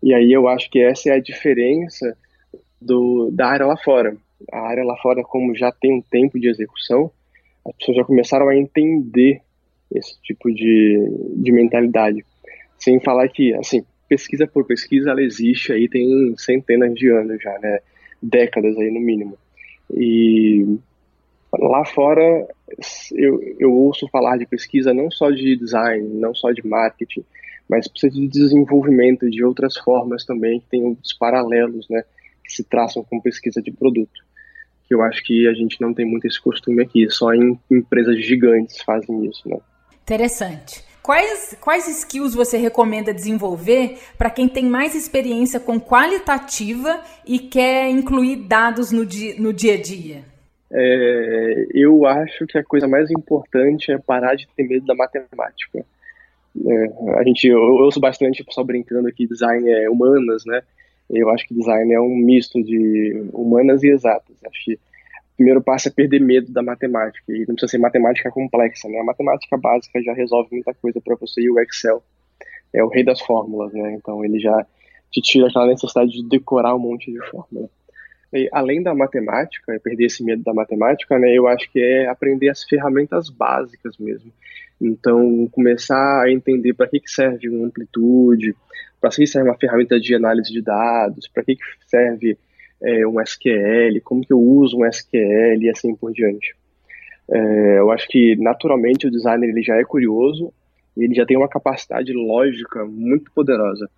[0.02, 2.16] E aí eu acho que essa é a diferença
[2.80, 4.16] do, da área lá fora.
[4.50, 7.10] A área lá fora, como já tem um tempo de execução,
[7.66, 9.42] as pessoas já começaram a entender
[9.94, 10.98] esse tipo de,
[11.36, 12.24] de mentalidade.
[12.78, 17.58] Sem falar que, assim, pesquisa por pesquisa, ela existe aí tem centenas de anos já,
[17.58, 17.80] né?
[18.22, 19.36] Décadas aí no mínimo.
[19.92, 20.78] E
[21.58, 22.46] Lá fora,
[23.12, 27.24] eu, eu ouço falar de pesquisa não só de design, não só de marketing,
[27.70, 32.02] mas precisa de desenvolvimento de outras formas também, que tem os paralelos, né,
[32.44, 34.20] que se traçam com pesquisa de produto.
[34.88, 38.26] Que eu acho que a gente não tem muito esse costume aqui, só em empresas
[38.26, 39.56] gigantes fazem isso, né.
[40.02, 40.84] Interessante.
[41.00, 47.88] Quais, quais skills você recomenda desenvolver para quem tem mais experiência com qualitativa e quer
[47.88, 50.24] incluir dados no dia, no dia a dia?
[50.72, 55.84] É, eu acho que a coisa mais importante é parar de ter medo da matemática.
[56.56, 60.62] É, a gente, eu, eu ouço bastante o pessoal brincando que design é humanas, né?
[61.08, 64.36] Eu acho que design é um misto de humanas e exatas.
[64.46, 67.32] Acho que o primeiro passo é perder medo da matemática.
[67.32, 68.98] E não precisa ser matemática complexa, né?
[69.00, 72.02] A matemática básica já resolve muita coisa para você e o Excel
[72.72, 73.94] é o rei das fórmulas, né?
[73.94, 74.66] Então ele já
[75.10, 77.68] te tira aquela necessidade de decorar um monte de fórmula.
[78.32, 82.48] E, além da matemática, perder esse medo da matemática, né, eu acho que é aprender
[82.48, 84.32] as ferramentas básicas mesmo.
[84.80, 88.54] Então, começar a entender para que, que serve uma amplitude,
[89.00, 92.38] para que serve uma ferramenta de análise de dados, para que, que serve
[92.82, 96.54] é, um SQL, como que eu uso um SQL e assim por diante.
[97.30, 100.52] É, eu acho que naturalmente o designer ele já é curioso
[100.96, 103.88] e ele já tem uma capacidade lógica muito poderosa.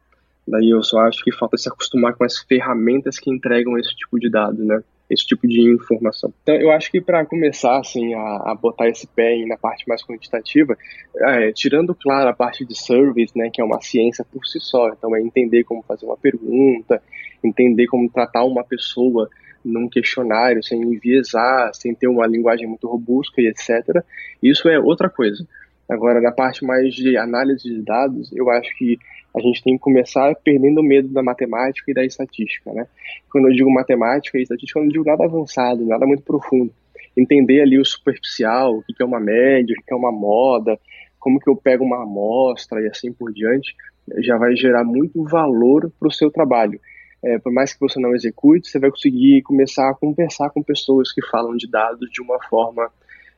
[0.47, 4.19] Daí eu só acho que falta se acostumar com as ferramentas que entregam esse tipo
[4.19, 4.83] de dado, né?
[5.13, 6.33] Esse tipo de informação.
[6.43, 10.03] Então, eu acho que para começar assim a, a, botar esse pé na parte mais
[10.03, 10.75] quantitativa,
[11.17, 14.89] é, tirando claro a parte de service, né, que é uma ciência por si só.
[14.89, 17.03] Então, é entender como fazer uma pergunta,
[17.45, 19.29] entender como tratar uma pessoa
[19.63, 24.03] num questionário sem enviesar, sem ter uma linguagem muito robusta e etc.
[24.43, 25.47] Isso é outra coisa.
[25.89, 28.99] Agora, na parte mais de análise de dados, eu acho que
[29.35, 32.87] a gente tem que começar perdendo o medo da matemática e da estatística, né?
[33.31, 36.73] Quando eu digo matemática e estatística, eu não digo nada avançado, nada muito profundo.
[37.17, 40.79] Entender ali o superficial, o que é uma média, o que é uma moda,
[41.19, 43.75] como que eu pego uma amostra e assim por diante,
[44.19, 46.81] já vai gerar muito valor para o seu trabalho.
[47.23, 51.13] É, por mais que você não execute, você vai conseguir começar a conversar com pessoas
[51.13, 52.91] que falam de dados de uma forma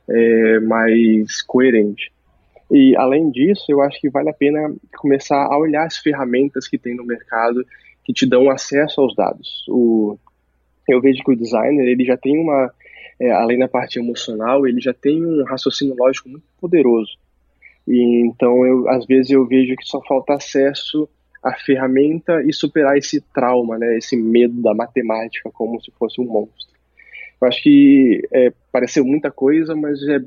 [0.09, 2.11] é, mais coerente.
[2.71, 6.77] E além disso, eu acho que vale a pena começar a olhar as ferramentas que
[6.77, 7.65] tem no mercado
[8.03, 9.65] que te dão acesso aos dados.
[9.67, 10.17] O,
[10.87, 12.71] eu vejo que o designer ele já tem uma,
[13.19, 17.17] é, além da parte emocional, ele já tem um raciocínio lógico muito poderoso.
[17.87, 21.07] E então, eu, às vezes eu vejo que só falta acesso
[21.43, 26.25] à ferramenta e superar esse trauma, né, esse medo da matemática como se fosse um
[26.25, 26.75] monstro.
[27.39, 30.19] Eu acho que é, pareceu muita coisa, mas é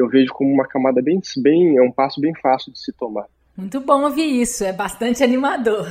[0.00, 3.26] eu vejo como uma camada bem, bem, é um passo bem fácil de se tomar.
[3.56, 5.86] Muito bom ouvir isso, é bastante animador.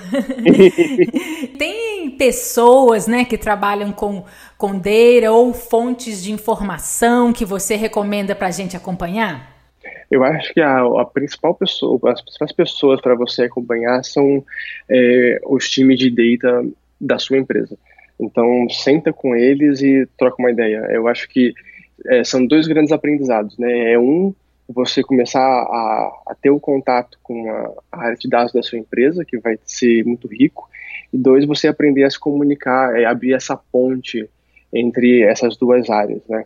[1.58, 4.26] Tem pessoas, né, que trabalham com,
[4.58, 9.56] com Data ou fontes de informação que você recomenda para a gente acompanhar?
[10.10, 14.44] Eu acho que a, a principal pessoa, as principais pessoas para você acompanhar são
[14.90, 16.66] é, os times de data
[17.00, 17.78] da sua empresa.
[18.20, 20.88] Então, senta com eles e troca uma ideia.
[20.90, 21.54] Eu acho que
[22.08, 23.94] é, são dois grandes aprendizados, né?
[23.94, 24.34] É um,
[24.68, 28.62] você começar a, a ter o um contato com a, a, área de dados da
[28.62, 30.70] sua empresa, que vai ser muito rico,
[31.12, 34.30] e dois, você aprender a se comunicar, é, abrir essa ponte
[34.72, 36.46] entre essas duas áreas, né?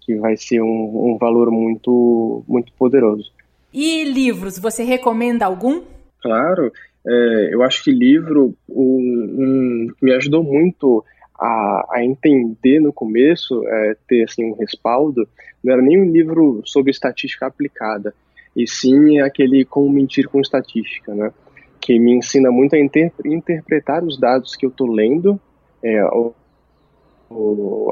[0.00, 3.32] Que vai ser um, um valor muito, muito poderoso.
[3.72, 5.82] E livros, você recomenda algum?
[6.20, 6.70] Claro,
[7.06, 11.04] é, eu acho que livro um, um, me ajudou muito
[11.42, 15.28] a, a entender no começo, é, ter assim um respaldo,
[15.62, 18.14] não era nem um livro sobre estatística aplicada,
[18.54, 21.32] e sim aquele como mentir com estatística, né?
[21.80, 25.40] Que me ensina muito a inter, interpretar os dados que eu estou lendo,
[25.82, 26.34] é, ou,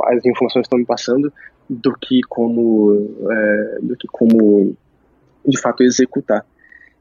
[0.05, 1.33] as informações que estão me passando,
[1.69, 4.77] do que como, é, do que como
[5.45, 6.45] de fato executar.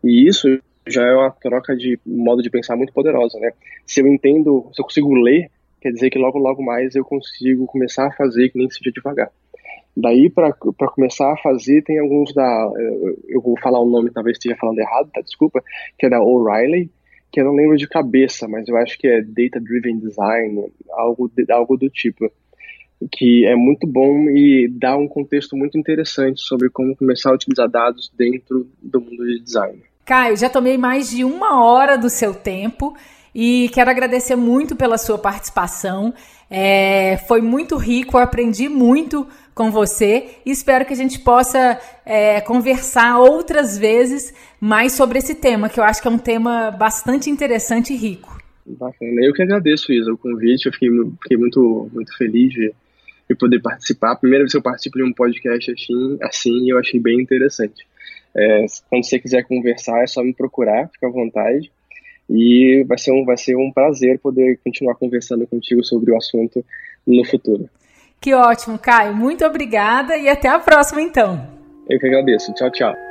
[0.03, 0.47] E isso
[0.87, 3.51] já é uma troca de modo de pensar muito poderosa, né?
[3.85, 7.65] Se eu entendo, se eu consigo ler quer dizer que logo, logo mais eu consigo
[7.65, 9.31] começar a fazer que nem seja devagar.
[9.95, 10.53] Daí, para
[10.93, 12.71] começar a fazer, tem alguns da.
[13.27, 15.19] Eu vou falar o nome, talvez esteja falando errado, tá?
[15.21, 15.61] Desculpa,
[15.97, 16.89] que é da O'Reilly,
[17.31, 21.29] que eu não lembro de cabeça, mas eu acho que é Data Driven Design, algo,
[21.49, 22.31] algo do tipo.
[23.11, 27.69] Que é muito bom e dá um contexto muito interessante sobre como começar a utilizar
[27.69, 29.81] dados dentro do mundo de design.
[30.05, 32.93] Caio, já tomei mais de uma hora do seu tempo.
[33.41, 36.13] E quero agradecer muito pela sua participação.
[36.51, 39.25] É, foi muito rico, aprendi muito
[39.55, 45.35] com você e espero que a gente possa é, conversar outras vezes mais sobre esse
[45.35, 48.37] tema, que eu acho que é um tema bastante interessante e rico.
[48.65, 49.23] Bacana.
[49.23, 50.65] Eu que agradeço, Isa, o convite.
[50.65, 50.89] Eu fiquei,
[51.23, 52.73] fiquei muito, muito feliz de,
[53.29, 54.17] de poder participar.
[54.17, 57.87] Primeira vez que eu participo de um podcast assim, assim eu achei bem interessante.
[58.35, 61.71] É, quando você quiser conversar, é só me procurar, fica à vontade.
[62.29, 66.63] E vai ser um, vai ser um prazer poder continuar conversando contigo sobre o assunto
[67.05, 67.67] no futuro.
[68.21, 69.15] Que ótimo, Caio.
[69.15, 71.47] Muito obrigada e até a próxima, então.
[71.89, 72.53] Eu que agradeço.
[72.53, 73.08] Tchau, tchau.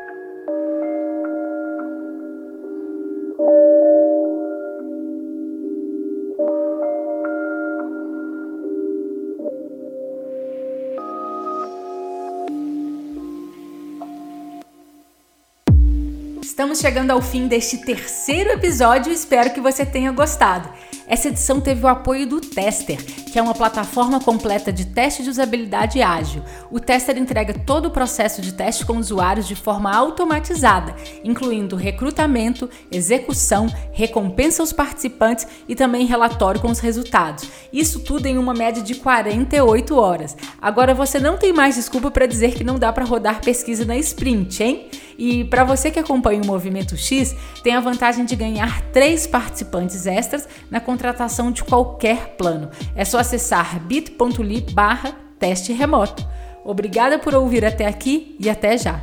[16.78, 20.68] Estamos chegando ao fim deste terceiro episódio e espero que você tenha gostado.
[21.08, 25.30] Essa edição teve o apoio do Tester, que é uma plataforma completa de teste de
[25.30, 26.40] usabilidade ágil.
[26.70, 32.70] O Tester entrega todo o processo de teste com usuários de forma automatizada, incluindo recrutamento,
[32.92, 37.48] execução, recompensa aos participantes e também relatório com os resultados.
[37.72, 40.36] Isso tudo em uma média de 48 horas.
[40.62, 43.96] Agora você não tem mais desculpa para dizer que não dá para rodar pesquisa na
[43.96, 44.88] sprint, hein?
[45.18, 50.06] E para você que acompanha o Movimento X, tem a vantagem de ganhar três participantes
[50.06, 52.70] extras na contratação de qualquer plano.
[52.94, 56.24] É só acessar bit.ly barra teste remoto.
[56.64, 59.02] Obrigada por ouvir até aqui e até já!